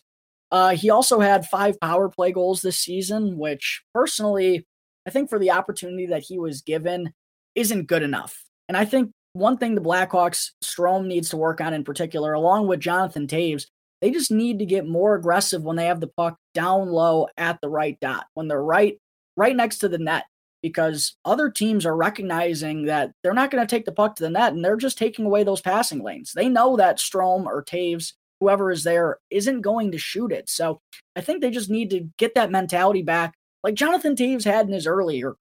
Uh, 0.50 0.74
he 0.74 0.88
also 0.88 1.20
had 1.20 1.46
five 1.46 1.78
power 1.78 2.08
play 2.08 2.32
goals 2.32 2.62
this 2.62 2.78
season, 2.78 3.36
which 3.38 3.82
personally, 3.94 4.66
I 5.06 5.10
think 5.10 5.28
for 5.28 5.38
the 5.38 5.50
opportunity 5.50 6.06
that 6.06 6.22
he 6.22 6.38
was 6.38 6.62
given, 6.62 7.12
isn't 7.54 7.86
good 7.86 8.02
enough. 8.02 8.44
And 8.66 8.76
I 8.76 8.84
think 8.84 9.12
one 9.32 9.56
thing 9.56 9.74
the 9.74 9.80
Blackhawks 9.80 10.50
Strome 10.64 11.06
needs 11.06 11.28
to 11.30 11.36
work 11.36 11.60
on 11.60 11.74
in 11.74 11.84
particular, 11.84 12.32
along 12.32 12.66
with 12.66 12.80
Jonathan 12.80 13.26
Toews, 13.26 13.66
they 14.00 14.10
just 14.10 14.30
need 14.30 14.58
to 14.60 14.66
get 14.66 14.86
more 14.86 15.14
aggressive 15.14 15.62
when 15.62 15.76
they 15.76 15.86
have 15.86 16.00
the 16.00 16.06
puck 16.06 16.38
down 16.54 16.88
low 16.88 17.26
at 17.36 17.60
the 17.60 17.68
right 17.68 17.98
dot, 18.00 18.26
when 18.34 18.48
they're 18.48 18.62
right 18.62 18.98
right 19.36 19.54
next 19.54 19.78
to 19.78 19.88
the 19.88 19.98
net, 19.98 20.24
because 20.62 21.16
other 21.24 21.48
teams 21.48 21.86
are 21.86 21.96
recognizing 21.96 22.86
that 22.86 23.12
they're 23.22 23.34
not 23.34 23.50
going 23.50 23.64
to 23.64 23.70
take 23.70 23.84
the 23.84 23.92
puck 23.92 24.16
to 24.16 24.22
the 24.22 24.30
net 24.30 24.52
and 24.52 24.64
they're 24.64 24.76
just 24.76 24.98
taking 24.98 25.24
away 25.24 25.44
those 25.44 25.60
passing 25.60 26.02
lanes. 26.02 26.32
They 26.32 26.48
know 26.48 26.76
that 26.76 26.98
Strome 26.98 27.46
or 27.46 27.64
Toews, 27.64 28.14
whoever 28.40 28.70
is 28.70 28.84
there, 28.84 29.18
isn't 29.30 29.60
going 29.60 29.92
to 29.92 29.98
shoot 29.98 30.32
it. 30.32 30.48
So 30.48 30.80
I 31.14 31.20
think 31.20 31.40
they 31.40 31.50
just 31.50 31.70
need 31.70 31.90
to 31.90 32.08
get 32.16 32.34
that 32.34 32.50
mentality 32.50 33.02
back, 33.02 33.34
like 33.62 33.74
Jonathan 33.74 34.16
Toews 34.16 34.44
had 34.44 34.66
in 34.66 34.72
his 34.72 34.86
earlier 34.86 35.36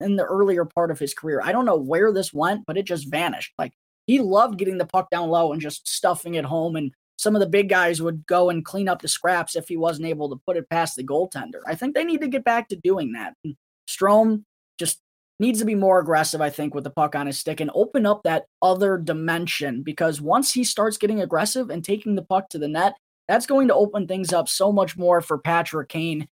in 0.00 0.16
the 0.16 0.24
earlier 0.24 0.64
part 0.64 0.90
of 0.90 0.98
his 0.98 1.14
career. 1.14 1.40
I 1.42 1.52
don't 1.52 1.64
know 1.64 1.76
where 1.76 2.12
this 2.12 2.32
went, 2.32 2.66
but 2.66 2.76
it 2.76 2.84
just 2.84 3.10
vanished. 3.10 3.52
Like 3.58 3.72
he 4.06 4.20
loved 4.20 4.58
getting 4.58 4.78
the 4.78 4.86
puck 4.86 5.10
down 5.10 5.28
low 5.28 5.52
and 5.52 5.60
just 5.60 5.88
stuffing 5.88 6.34
it 6.34 6.44
home. 6.44 6.76
And 6.76 6.92
some 7.16 7.36
of 7.36 7.40
the 7.40 7.48
big 7.48 7.68
guys 7.68 8.02
would 8.02 8.26
go 8.26 8.50
and 8.50 8.64
clean 8.64 8.88
up 8.88 9.02
the 9.02 9.08
scraps 9.08 9.56
if 9.56 9.68
he 9.68 9.76
wasn't 9.76 10.08
able 10.08 10.28
to 10.30 10.40
put 10.46 10.56
it 10.56 10.68
past 10.68 10.96
the 10.96 11.04
goaltender. 11.04 11.60
I 11.66 11.74
think 11.74 11.94
they 11.94 12.04
need 12.04 12.20
to 12.20 12.28
get 12.28 12.44
back 12.44 12.68
to 12.68 12.76
doing 12.76 13.12
that. 13.12 13.34
And 13.44 13.56
Strome 13.88 14.44
just 14.78 15.00
needs 15.38 15.60
to 15.60 15.64
be 15.64 15.74
more 15.74 15.98
aggressive, 15.98 16.40
I 16.40 16.50
think, 16.50 16.74
with 16.74 16.84
the 16.84 16.90
puck 16.90 17.14
on 17.14 17.26
his 17.26 17.38
stick 17.38 17.60
and 17.60 17.70
open 17.74 18.06
up 18.06 18.22
that 18.22 18.46
other 18.60 18.98
dimension 18.98 19.82
because 19.82 20.20
once 20.20 20.52
he 20.52 20.64
starts 20.64 20.96
getting 20.96 21.20
aggressive 21.20 21.70
and 21.70 21.84
taking 21.84 22.14
the 22.14 22.22
puck 22.22 22.48
to 22.50 22.58
the 22.58 22.68
net, 22.68 22.94
that's 23.28 23.46
going 23.46 23.68
to 23.68 23.74
open 23.74 24.06
things 24.06 24.32
up 24.32 24.48
so 24.48 24.72
much 24.72 24.96
more 24.96 25.20
for 25.20 25.38
Patrick 25.38 25.88
Kane 25.88 26.28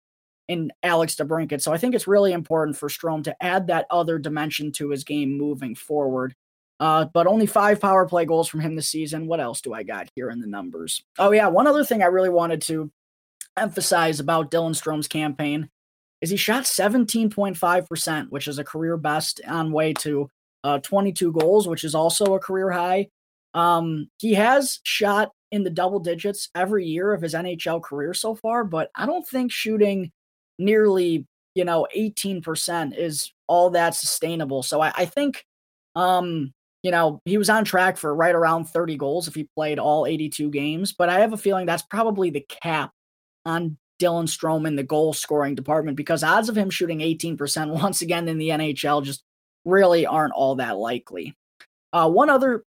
and 0.48 0.72
Alex 0.82 1.16
DeBrincat. 1.16 1.60
So 1.60 1.72
I 1.72 1.78
think 1.78 1.94
it's 1.94 2.06
really 2.06 2.32
important 2.32 2.76
for 2.76 2.88
Strome 2.88 3.24
to 3.24 3.42
add 3.42 3.66
that 3.66 3.86
other 3.90 4.18
dimension 4.18 4.72
to 4.72 4.90
his 4.90 5.04
game 5.04 5.36
moving 5.36 5.74
forward. 5.74 6.34
Uh, 6.78 7.06
but 7.06 7.26
only 7.26 7.46
five 7.46 7.80
power 7.80 8.06
play 8.06 8.26
goals 8.26 8.48
from 8.48 8.60
him 8.60 8.76
this 8.76 8.88
season. 8.88 9.26
What 9.26 9.40
else 9.40 9.60
do 9.60 9.72
I 9.72 9.82
got 9.82 10.08
here 10.14 10.30
in 10.30 10.40
the 10.40 10.46
numbers? 10.46 11.02
Oh, 11.18 11.32
yeah. 11.32 11.48
One 11.48 11.66
other 11.66 11.84
thing 11.84 12.02
I 12.02 12.06
really 12.06 12.28
wanted 12.28 12.60
to 12.62 12.90
emphasize 13.56 14.20
about 14.20 14.50
Dylan 14.50 14.72
Strome's 14.72 15.08
campaign 15.08 15.70
is 16.20 16.30
he 16.30 16.36
shot 16.36 16.64
17.5%, 16.64 18.30
which 18.30 18.48
is 18.48 18.58
a 18.58 18.64
career 18.64 18.96
best 18.96 19.40
on 19.46 19.72
way 19.72 19.94
to 19.94 20.30
uh, 20.64 20.78
22 20.78 21.32
goals, 21.32 21.66
which 21.66 21.84
is 21.84 21.94
also 21.94 22.34
a 22.34 22.40
career 22.40 22.70
high. 22.70 23.08
Um, 23.54 24.10
he 24.18 24.34
has 24.34 24.80
shot 24.82 25.30
in 25.50 25.62
the 25.62 25.70
double 25.70 26.00
digits 26.00 26.50
every 26.54 26.84
year 26.84 27.14
of 27.14 27.22
his 27.22 27.34
NHL 27.34 27.82
career 27.82 28.12
so 28.12 28.34
far, 28.34 28.64
but 28.64 28.90
I 28.94 29.06
don't 29.06 29.26
think 29.26 29.50
shooting 29.50 30.12
nearly, 30.58 31.26
you 31.54 31.64
know, 31.64 31.86
18% 31.96 32.96
is 32.96 33.32
all 33.46 33.70
that 33.70 33.94
sustainable. 33.94 34.62
So 34.62 34.80
I, 34.80 34.92
I 34.96 35.04
think, 35.04 35.44
um, 35.94 36.52
you 36.82 36.90
know, 36.90 37.20
he 37.24 37.38
was 37.38 37.50
on 37.50 37.64
track 37.64 37.96
for 37.96 38.14
right 38.14 38.34
around 38.34 38.66
30 38.66 38.96
goals 38.96 39.28
if 39.28 39.34
he 39.34 39.48
played 39.56 39.78
all 39.78 40.06
82 40.06 40.50
games, 40.50 40.92
but 40.92 41.08
I 41.08 41.20
have 41.20 41.32
a 41.32 41.38
feeling 41.38 41.66
that's 41.66 41.82
probably 41.82 42.30
the 42.30 42.46
cap 42.48 42.92
on 43.44 43.76
Dylan 43.98 44.28
Strome 44.28 44.66
in 44.66 44.76
the 44.76 44.82
goal 44.82 45.12
scoring 45.12 45.54
department 45.54 45.96
because 45.96 46.22
odds 46.22 46.48
of 46.48 46.56
him 46.56 46.70
shooting 46.70 46.98
18% 46.98 47.70
once 47.82 48.02
again 48.02 48.28
in 48.28 48.38
the 48.38 48.50
NHL 48.50 49.02
just 49.04 49.22
really 49.64 50.06
aren't 50.06 50.34
all 50.34 50.56
that 50.56 50.76
likely. 50.76 51.34
Uh, 51.92 52.08
one 52.08 52.30
other 52.30 52.64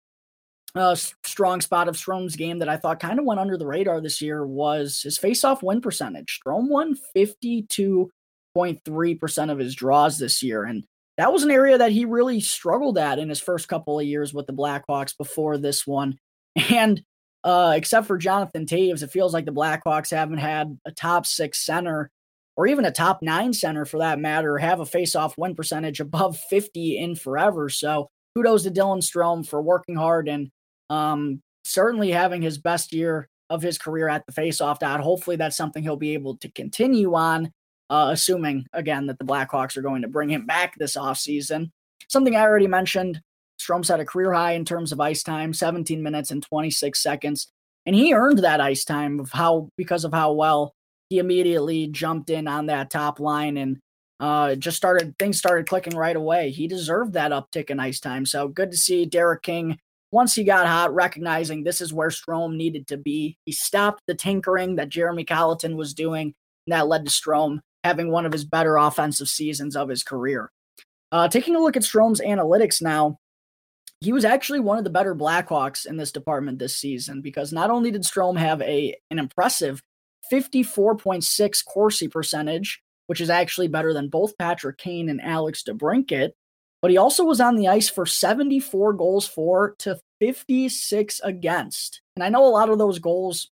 uh, 0.74 0.94
strong 0.94 1.60
spot 1.60 1.88
of 1.88 1.96
Strome's 1.96 2.36
game 2.36 2.60
that 2.60 2.68
I 2.68 2.76
thought 2.76 3.00
kind 3.00 3.18
of 3.18 3.24
went 3.24 3.40
under 3.40 3.56
the 3.56 3.66
radar 3.66 4.00
this 4.00 4.22
year 4.22 4.46
was 4.46 5.02
his 5.02 5.18
faceoff 5.18 5.62
win 5.62 5.80
percentage. 5.80 6.40
Strome 6.40 6.68
won 6.68 6.96
52.3% 7.14 9.50
of 9.50 9.58
his 9.58 9.74
draws 9.74 10.18
this 10.18 10.42
year. 10.42 10.64
And 10.64 10.84
that 11.18 11.32
was 11.32 11.42
an 11.42 11.50
area 11.50 11.78
that 11.78 11.92
he 11.92 12.04
really 12.04 12.40
struggled 12.40 12.96
at 12.96 13.18
in 13.18 13.28
his 13.28 13.40
first 13.40 13.68
couple 13.68 14.00
of 14.00 14.06
years 14.06 14.32
with 14.32 14.46
the 14.46 14.54
Blackhawks 14.54 15.16
before 15.16 15.58
this 15.58 15.86
one. 15.86 16.18
And 16.70 17.02
uh, 17.44 17.72
except 17.74 18.06
for 18.06 18.18
Jonathan 18.18 18.66
Toews, 18.66 19.02
it 19.02 19.10
feels 19.10 19.32
like 19.32 19.46
the 19.46 19.52
Blackhawks 19.52 20.10
haven't 20.10 20.38
had 20.38 20.78
a 20.84 20.92
top 20.92 21.26
six 21.26 21.64
center 21.64 22.10
or 22.56 22.66
even 22.66 22.84
a 22.84 22.90
top 22.90 23.22
nine 23.22 23.52
center 23.52 23.84
for 23.84 23.98
that 23.98 24.18
matter 24.18 24.58
have 24.58 24.80
a 24.80 24.86
face-off 24.86 25.36
win 25.38 25.54
percentage 25.54 26.00
above 26.00 26.38
50 26.38 26.98
in 26.98 27.16
forever. 27.16 27.68
So 27.68 28.08
kudos 28.36 28.64
to 28.64 28.70
Dylan 28.70 29.02
Strome 29.02 29.46
for 29.46 29.62
working 29.62 29.96
hard 29.96 30.28
and 30.28 30.50
um, 30.92 31.40
certainly 31.64 32.10
having 32.10 32.42
his 32.42 32.58
best 32.58 32.92
year 32.92 33.28
of 33.48 33.62
his 33.62 33.78
career 33.78 34.08
at 34.08 34.24
the 34.26 34.32
face-off 34.32 34.78
dot. 34.78 35.00
Hopefully 35.00 35.36
that's 35.36 35.56
something 35.56 35.82
he'll 35.82 35.96
be 35.96 36.14
able 36.14 36.36
to 36.38 36.50
continue 36.50 37.14
on, 37.14 37.50
uh, 37.88 38.10
assuming 38.12 38.66
again 38.74 39.06
that 39.06 39.18
the 39.18 39.24
Blackhawks 39.24 39.76
are 39.76 39.82
going 39.82 40.02
to 40.02 40.08
bring 40.08 40.28
him 40.28 40.44
back 40.44 40.74
this 40.76 40.96
offseason. 40.96 41.70
Something 42.08 42.36
I 42.36 42.42
already 42.42 42.66
mentioned 42.66 43.20
Strome 43.58 43.88
had 43.88 44.00
a 44.00 44.04
career 44.04 44.32
high 44.32 44.52
in 44.52 44.64
terms 44.64 44.92
of 44.92 45.00
ice 45.00 45.22
time, 45.22 45.54
17 45.54 46.02
minutes 46.02 46.30
and 46.30 46.42
26 46.42 47.02
seconds. 47.02 47.48
And 47.86 47.96
he 47.96 48.12
earned 48.12 48.38
that 48.40 48.60
ice 48.60 48.84
time 48.84 49.18
of 49.18 49.32
how 49.32 49.68
because 49.76 50.04
of 50.04 50.12
how 50.12 50.32
well 50.32 50.74
he 51.08 51.18
immediately 51.18 51.86
jumped 51.86 52.28
in 52.28 52.46
on 52.48 52.66
that 52.66 52.90
top 52.90 53.18
line 53.18 53.56
and 53.56 53.78
uh, 54.20 54.54
just 54.56 54.76
started 54.76 55.18
things 55.18 55.38
started 55.38 55.66
clicking 55.66 55.96
right 55.96 56.16
away. 56.16 56.50
He 56.50 56.68
deserved 56.68 57.14
that 57.14 57.32
uptick 57.32 57.70
in 57.70 57.80
ice 57.80 57.98
time. 57.98 58.26
So 58.26 58.46
good 58.46 58.70
to 58.70 58.76
see 58.76 59.06
Derek 59.06 59.42
King 59.42 59.78
once 60.12 60.34
he 60.34 60.44
got 60.44 60.66
hot, 60.66 60.94
recognizing 60.94 61.64
this 61.64 61.80
is 61.80 61.92
where 61.92 62.10
Strome 62.10 62.54
needed 62.54 62.86
to 62.88 62.96
be. 62.96 63.38
He 63.46 63.52
stopped 63.52 64.02
the 64.06 64.14
tinkering 64.14 64.76
that 64.76 64.90
Jeremy 64.90 65.24
Colliton 65.24 65.74
was 65.74 65.94
doing, 65.94 66.34
and 66.66 66.72
that 66.72 66.86
led 66.86 67.04
to 67.06 67.10
Strome 67.10 67.60
having 67.82 68.10
one 68.10 68.26
of 68.26 68.32
his 68.32 68.44
better 68.44 68.76
offensive 68.76 69.28
seasons 69.28 69.74
of 69.74 69.88
his 69.88 70.04
career. 70.04 70.52
Uh, 71.10 71.28
taking 71.28 71.56
a 71.56 71.58
look 71.58 71.76
at 71.76 71.82
Strome's 71.82 72.20
analytics 72.20 72.80
now, 72.80 73.18
he 74.00 74.12
was 74.12 74.24
actually 74.24 74.60
one 74.60 74.78
of 74.78 74.84
the 74.84 74.90
better 74.90 75.14
Blackhawks 75.14 75.86
in 75.86 75.96
this 75.96 76.12
department 76.12 76.58
this 76.58 76.76
season 76.76 77.20
because 77.22 77.52
not 77.52 77.70
only 77.70 77.90
did 77.90 78.02
Strome 78.02 78.38
have 78.38 78.60
a 78.62 78.96
an 79.10 79.18
impressive 79.18 79.82
54.6 80.32 81.64
Corsi 81.64 82.08
percentage, 82.08 82.80
which 83.06 83.20
is 83.20 83.30
actually 83.30 83.68
better 83.68 83.92
than 83.92 84.08
both 84.08 84.36
Patrick 84.38 84.78
Kane 84.78 85.08
and 85.08 85.20
Alex 85.20 85.62
DeBrincat, 85.62 86.30
but 86.82 86.90
he 86.90 86.98
also 86.98 87.24
was 87.24 87.40
on 87.40 87.56
the 87.56 87.68
ice 87.68 87.88
for 87.88 88.04
74 88.04 88.92
goals 88.94 89.26
for 89.26 89.74
to 89.78 89.98
56 90.20 91.20
against. 91.22 92.02
And 92.16 92.24
I 92.24 92.28
know 92.28 92.44
a 92.44 92.50
lot 92.50 92.68
of 92.68 92.78
those 92.78 92.98
goals 92.98 93.48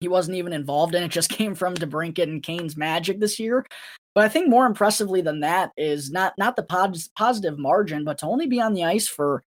he 0.00 0.08
wasn't 0.08 0.36
even 0.36 0.52
involved 0.52 0.94
in. 0.94 1.02
It 1.02 1.10
just 1.10 1.28
came 1.30 1.54
from 1.54 1.74
DeBrincat 1.74 2.22
and 2.22 2.42
Kane's 2.42 2.76
magic 2.76 3.20
this 3.20 3.38
year. 3.38 3.66
But 4.14 4.24
I 4.24 4.28
think 4.28 4.48
more 4.48 4.66
impressively 4.66 5.20
than 5.20 5.40
that 5.40 5.72
is 5.76 6.10
not 6.10 6.34
not 6.38 6.56
the 6.56 6.62
pos- 6.62 7.10
positive 7.16 7.58
margin, 7.58 8.04
but 8.04 8.18
to 8.18 8.26
only 8.26 8.46
be 8.46 8.60
on 8.60 8.74
the 8.74 8.84
ice 8.84 9.08
for 9.08 9.42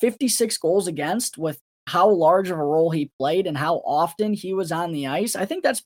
56 0.00 0.56
goals 0.58 0.86
against 0.86 1.38
with 1.38 1.58
how 1.88 2.08
large 2.08 2.48
of 2.50 2.58
a 2.58 2.64
role 2.64 2.90
he 2.90 3.10
played 3.18 3.46
and 3.46 3.58
how 3.58 3.76
often 3.78 4.32
he 4.32 4.54
was 4.54 4.70
on 4.70 4.92
the 4.92 5.08
ice, 5.08 5.34
I 5.34 5.44
think 5.46 5.64
that's 5.64 5.82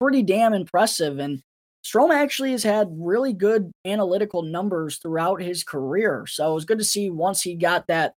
pretty 0.00 0.22
damn 0.22 0.54
impressive. 0.54 1.18
And 1.18 1.42
Strome 1.88 2.14
actually 2.14 2.52
has 2.52 2.62
had 2.62 2.88
really 2.92 3.32
good 3.32 3.70
analytical 3.84 4.42
numbers 4.42 4.98
throughout 4.98 5.40
his 5.40 5.64
career. 5.64 6.26
So 6.26 6.50
it 6.50 6.54
was 6.54 6.64
good 6.64 6.78
to 6.78 6.84
see 6.84 7.08
once 7.08 7.42
he 7.42 7.54
got 7.54 7.86
that 7.86 8.14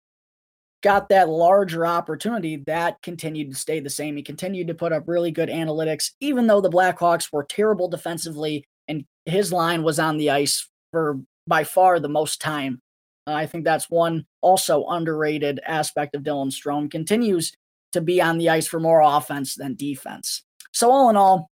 got 0.81 1.09
that 1.09 1.28
larger 1.28 1.85
opportunity, 1.85 2.57
that 2.66 3.02
continued 3.02 3.50
to 3.50 3.57
stay 3.57 3.81
the 3.81 3.90
same. 3.90 4.16
He 4.16 4.22
continued 4.22 4.68
to 4.68 4.74
put 4.74 4.92
up 4.92 5.09
really 5.09 5.33
good 5.33 5.48
analytics, 5.48 6.12
even 6.20 6.46
though 6.46 6.61
the 6.61 6.70
Blackhawks 6.70 7.33
were 7.33 7.42
terrible 7.42 7.88
defensively 7.88 8.64
and 8.87 9.04
his 9.26 9.52
line 9.52 9.83
was 9.83 9.98
on 9.98 10.18
the 10.18 10.31
ice 10.31 10.68
for 10.92 11.18
by 11.48 11.64
far 11.64 11.98
the 11.98 12.09
most 12.09 12.40
time 12.40 12.81
uh, 13.28 13.35
I 13.35 13.46
think 13.46 13.64
that's 13.64 13.90
one 13.90 14.24
also 14.40 14.87
underrated 14.87 15.61
aspect 15.66 16.14
of 16.14 16.22
Dylan 16.22 16.50
Strome. 16.50 16.90
Continues 16.90 17.52
to 17.92 18.00
be 18.00 18.22
on 18.22 18.38
the 18.38 18.48
ice 18.48 18.66
for 18.66 18.81
more 18.81 19.02
offense 19.02 19.54
than 19.54 19.74
defense. 19.74 20.44
So, 20.72 20.90
all 20.90 21.11
in 21.11 21.16
all, 21.16 21.50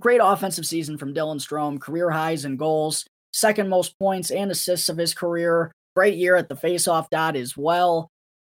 great 0.00 0.20
offensive 0.22 0.66
season 0.66 0.98
from 0.98 1.14
Dylan 1.14 1.36
Strome, 1.36 1.80
career 1.80 2.10
highs 2.10 2.44
and 2.44 2.58
goals, 2.58 3.04
second 3.32 3.68
most 3.68 3.98
points 3.98 4.30
and 4.30 4.50
assists 4.50 4.88
of 4.88 4.96
his 4.96 5.14
career. 5.14 5.72
Great 5.94 6.16
year 6.16 6.36
at 6.36 6.48
the 6.48 6.56
faceoff 6.56 7.10
dot 7.10 7.36
as 7.36 7.56
well. 7.56 8.08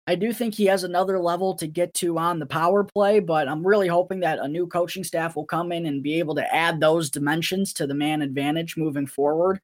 I 0.08 0.14
do 0.14 0.32
think 0.32 0.54
he 0.54 0.64
has 0.66 0.84
another 0.84 1.20
level 1.20 1.54
to 1.56 1.66
get 1.66 1.92
to 1.94 2.16
on 2.16 2.38
the 2.38 2.46
power 2.46 2.82
play, 2.82 3.20
but 3.20 3.46
I'm 3.46 3.66
really 3.66 3.88
hoping 3.88 4.20
that 4.20 4.38
a 4.38 4.48
new 4.48 4.66
coaching 4.66 5.04
staff 5.04 5.36
will 5.36 5.44
come 5.44 5.70
in 5.70 5.84
and 5.84 6.02
be 6.02 6.18
able 6.18 6.34
to 6.36 6.54
add 6.54 6.80
those 6.80 7.10
dimensions 7.10 7.74
to 7.74 7.86
the 7.86 7.94
man 7.94 8.22
advantage 8.22 8.76
moving 8.76 9.06
forward. 9.06 9.60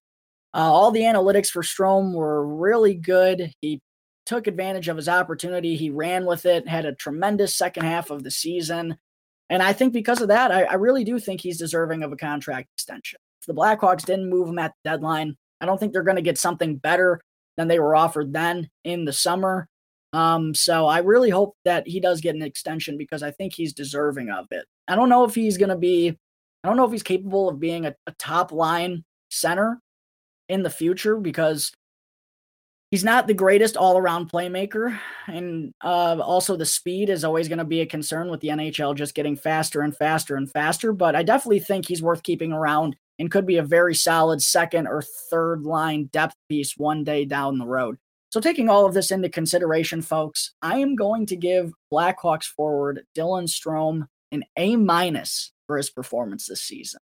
Uh, 0.52 0.58
all 0.58 0.90
the 0.90 1.00
analytics 1.00 1.48
for 1.48 1.62
Strome 1.62 2.12
were 2.12 2.46
really 2.46 2.94
good. 2.94 3.52
He 3.62 3.80
took 4.26 4.46
advantage 4.46 4.88
of 4.88 4.98
his 4.98 5.08
opportunity. 5.08 5.76
He 5.76 5.90
ran 5.90 6.26
with 6.26 6.46
it, 6.46 6.68
had 6.68 6.84
a 6.84 6.94
tremendous 6.94 7.54
second 7.54 7.84
half 7.84 8.10
of 8.10 8.22
the 8.22 8.30
season. 8.30 8.98
And 9.50 9.62
I 9.62 9.72
think 9.72 9.92
because 9.92 10.20
of 10.20 10.28
that, 10.28 10.50
I, 10.50 10.64
I 10.64 10.74
really 10.74 11.04
do 11.04 11.18
think 11.18 11.40
he's 11.40 11.58
deserving 11.58 12.02
of 12.02 12.12
a 12.12 12.16
contract 12.16 12.68
extension. 12.74 13.18
If 13.40 13.46
the 13.46 13.54
Blackhawks 13.54 14.04
didn't 14.04 14.30
move 14.30 14.48
him 14.48 14.58
at 14.58 14.72
the 14.82 14.90
deadline, 14.90 15.36
I 15.60 15.66
don't 15.66 15.78
think 15.78 15.92
they're 15.92 16.02
going 16.02 16.16
to 16.16 16.22
get 16.22 16.38
something 16.38 16.76
better 16.76 17.20
than 17.56 17.68
they 17.68 17.78
were 17.78 17.94
offered 17.94 18.32
then 18.32 18.68
in 18.84 19.04
the 19.04 19.12
summer. 19.12 19.68
Um, 20.12 20.54
so 20.54 20.86
I 20.86 20.98
really 20.98 21.30
hope 21.30 21.56
that 21.64 21.86
he 21.86 22.00
does 22.00 22.20
get 22.20 22.34
an 22.34 22.42
extension 22.42 22.96
because 22.96 23.22
I 23.22 23.30
think 23.30 23.52
he's 23.52 23.72
deserving 23.72 24.30
of 24.30 24.46
it. 24.50 24.64
I 24.88 24.96
don't 24.96 25.08
know 25.08 25.24
if 25.24 25.34
he's 25.34 25.58
going 25.58 25.70
to 25.70 25.76
be, 25.76 26.16
I 26.62 26.68
don't 26.68 26.76
know 26.76 26.84
if 26.84 26.92
he's 26.92 27.02
capable 27.02 27.48
of 27.48 27.60
being 27.60 27.86
a, 27.86 27.94
a 28.06 28.12
top 28.12 28.52
line 28.52 29.04
center, 29.28 29.80
in 30.48 30.62
the 30.62 30.70
future 30.70 31.16
because 31.16 31.72
he's 32.94 33.02
not 33.02 33.26
the 33.26 33.34
greatest 33.34 33.76
all 33.76 33.98
around 33.98 34.30
playmaker. 34.30 34.96
And 35.26 35.74
uh, 35.82 36.16
also, 36.20 36.56
the 36.56 36.64
speed 36.64 37.10
is 37.10 37.24
always 37.24 37.48
going 37.48 37.58
to 37.58 37.64
be 37.64 37.80
a 37.80 37.86
concern 37.86 38.30
with 38.30 38.38
the 38.38 38.50
NHL 38.50 38.94
just 38.94 39.16
getting 39.16 39.34
faster 39.34 39.80
and 39.80 39.96
faster 39.96 40.36
and 40.36 40.48
faster. 40.48 40.92
But 40.92 41.16
I 41.16 41.24
definitely 41.24 41.58
think 41.58 41.88
he's 41.88 42.04
worth 42.04 42.22
keeping 42.22 42.52
around 42.52 42.94
and 43.18 43.32
could 43.32 43.46
be 43.46 43.56
a 43.56 43.64
very 43.64 43.96
solid 43.96 44.40
second 44.40 44.86
or 44.86 45.02
third 45.28 45.64
line 45.64 46.04
depth 46.12 46.36
piece 46.48 46.76
one 46.76 47.02
day 47.02 47.24
down 47.24 47.58
the 47.58 47.66
road. 47.66 47.96
So, 48.30 48.38
taking 48.38 48.68
all 48.68 48.86
of 48.86 48.94
this 48.94 49.10
into 49.10 49.28
consideration, 49.28 50.00
folks, 50.00 50.52
I 50.62 50.78
am 50.78 50.94
going 50.94 51.26
to 51.26 51.36
give 51.36 51.72
Blackhawks 51.92 52.44
forward 52.44 53.02
Dylan 53.18 53.48
Strome 53.48 54.06
an 54.30 54.44
A 54.56 54.76
minus 54.76 55.50
for 55.66 55.78
his 55.78 55.90
performance 55.90 56.46
this 56.46 56.62
season. 56.62 57.00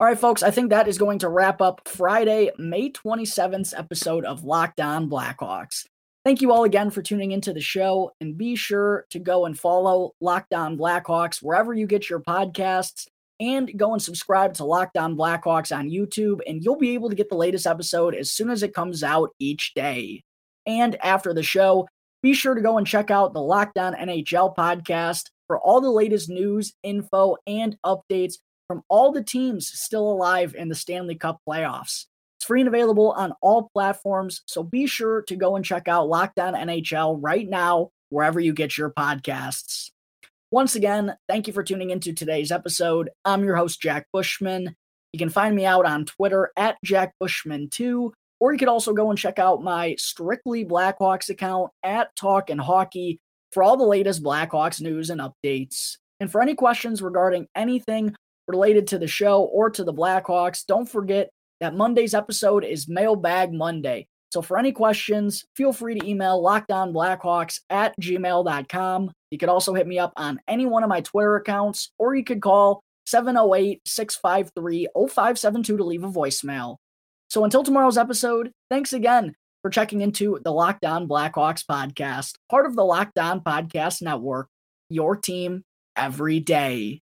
All 0.00 0.06
right, 0.06 0.16
folks, 0.16 0.44
I 0.44 0.52
think 0.52 0.70
that 0.70 0.86
is 0.86 0.96
going 0.96 1.18
to 1.18 1.28
wrap 1.28 1.60
up 1.60 1.88
Friday, 1.88 2.52
May 2.56 2.92
27th 2.92 3.76
episode 3.76 4.24
of 4.24 4.44
Locked 4.44 4.78
On 4.78 5.10
Blackhawks. 5.10 5.86
Thank 6.24 6.40
you 6.40 6.52
all 6.52 6.62
again 6.62 6.90
for 6.90 7.02
tuning 7.02 7.32
into 7.32 7.52
the 7.52 7.60
show, 7.60 8.12
and 8.20 8.38
be 8.38 8.54
sure 8.54 9.06
to 9.10 9.18
go 9.18 9.44
and 9.44 9.58
follow 9.58 10.12
Locked 10.20 10.54
On 10.54 10.78
Blackhawks 10.78 11.42
wherever 11.42 11.74
you 11.74 11.88
get 11.88 12.08
your 12.08 12.20
podcasts. 12.20 13.06
and 13.40 13.76
go 13.76 13.92
and 13.92 14.02
subscribe 14.02 14.54
to 14.54 14.64
Locked 14.64 14.96
On 14.96 15.16
Blackhawks 15.16 15.76
on 15.76 15.90
YouTube, 15.90 16.40
and 16.46 16.62
you'll 16.62 16.78
be 16.78 16.94
able 16.94 17.08
to 17.08 17.16
get 17.16 17.28
the 17.28 17.36
latest 17.36 17.66
episode 17.66 18.14
as 18.14 18.30
soon 18.32 18.50
as 18.50 18.62
it 18.62 18.74
comes 18.74 19.02
out 19.02 19.30
each 19.40 19.74
day. 19.74 20.22
And 20.66 20.96
after 21.04 21.32
the 21.34 21.42
show, 21.42 21.88
be 22.22 22.34
sure 22.34 22.54
to 22.54 22.60
go 22.60 22.78
and 22.78 22.86
check 22.86 23.10
out 23.10 23.32
the 23.32 23.42
Locked 23.42 23.78
On 23.78 23.94
NHL 23.94 24.54
podcast 24.56 25.24
for 25.48 25.58
all 25.58 25.80
the 25.80 25.90
latest 25.90 26.28
news, 26.28 26.72
info, 26.84 27.36
and 27.46 27.76
updates 27.84 28.34
from 28.68 28.82
all 28.88 29.12
the 29.12 29.24
teams 29.24 29.66
still 29.66 30.12
alive 30.12 30.54
in 30.54 30.68
the 30.68 30.74
Stanley 30.74 31.14
Cup 31.14 31.40
playoffs. 31.48 32.04
It's 32.36 32.44
free 32.44 32.60
and 32.60 32.68
available 32.68 33.12
on 33.12 33.32
all 33.40 33.70
platforms, 33.72 34.42
so 34.46 34.62
be 34.62 34.86
sure 34.86 35.22
to 35.22 35.34
go 35.34 35.56
and 35.56 35.64
check 35.64 35.88
out 35.88 36.08
Locked 36.08 36.38
On 36.38 36.54
NHL 36.54 37.18
right 37.20 37.48
now, 37.48 37.90
wherever 38.10 38.38
you 38.38 38.52
get 38.52 38.76
your 38.76 38.90
podcasts. 38.90 39.90
Once 40.50 40.76
again, 40.76 41.16
thank 41.28 41.46
you 41.46 41.52
for 41.52 41.62
tuning 41.62 41.90
into 41.90 42.12
today's 42.12 42.52
episode. 42.52 43.10
I'm 43.24 43.42
your 43.42 43.56
host, 43.56 43.80
Jack 43.80 44.06
Bushman. 44.12 44.76
You 45.12 45.18
can 45.18 45.30
find 45.30 45.56
me 45.56 45.64
out 45.64 45.86
on 45.86 46.04
Twitter 46.04 46.52
at 46.56 46.76
Jack 46.84 47.14
Bushman2, 47.22 48.12
or 48.38 48.52
you 48.52 48.58
could 48.58 48.68
also 48.68 48.92
go 48.92 49.10
and 49.10 49.18
check 49.18 49.38
out 49.38 49.62
my 49.62 49.94
Strictly 49.98 50.64
Blackhawks 50.64 51.30
account 51.30 51.70
at 51.82 52.14
Talk 52.16 52.50
and 52.50 52.60
Hockey 52.60 53.18
for 53.50 53.62
all 53.62 53.78
the 53.78 53.84
latest 53.84 54.22
Blackhawks 54.22 54.80
news 54.80 55.10
and 55.10 55.20
updates. 55.20 55.96
And 56.20 56.30
for 56.30 56.42
any 56.42 56.54
questions 56.54 57.00
regarding 57.00 57.48
anything 57.54 58.14
related 58.48 58.88
to 58.88 58.98
the 58.98 59.06
show 59.06 59.42
or 59.42 59.70
to 59.70 59.84
the 59.84 59.92
Blackhawks, 59.92 60.64
don't 60.66 60.88
forget 60.88 61.30
that 61.60 61.74
Monday's 61.74 62.14
episode 62.14 62.64
is 62.64 62.88
Mailbag 62.88 63.52
Monday. 63.52 64.06
So 64.30 64.42
for 64.42 64.58
any 64.58 64.72
questions, 64.72 65.44
feel 65.56 65.72
free 65.72 65.98
to 65.98 66.06
email 66.06 66.42
lockdownblackhawks 66.42 67.60
at 67.70 67.94
gmail.com. 68.00 69.10
You 69.30 69.38
could 69.38 69.48
also 69.48 69.74
hit 69.74 69.86
me 69.86 69.98
up 69.98 70.12
on 70.16 70.40
any 70.46 70.66
one 70.66 70.82
of 70.82 70.88
my 70.88 71.00
Twitter 71.00 71.36
accounts, 71.36 71.92
or 71.98 72.14
you 72.14 72.24
could 72.24 72.42
call 72.42 72.82
708 73.06 73.80
653 73.86 74.88
0572 74.94 75.76
to 75.76 75.84
leave 75.84 76.04
a 76.04 76.08
voicemail. 76.08 76.76
So 77.30 77.44
until 77.44 77.62
tomorrow's 77.62 77.98
episode, 77.98 78.52
thanks 78.70 78.92
again 78.92 79.34
for 79.62 79.70
checking 79.70 80.02
into 80.02 80.40
the 80.44 80.52
Locked 80.52 80.84
On 80.84 81.08
Blackhawks 81.08 81.64
podcast, 81.64 82.34
part 82.50 82.66
of 82.66 82.76
the 82.76 82.84
Locked 82.84 83.18
On 83.18 83.40
Podcast 83.40 84.02
Network, 84.02 84.48
your 84.90 85.16
team 85.16 85.62
every 85.96 86.40
day. 86.40 87.00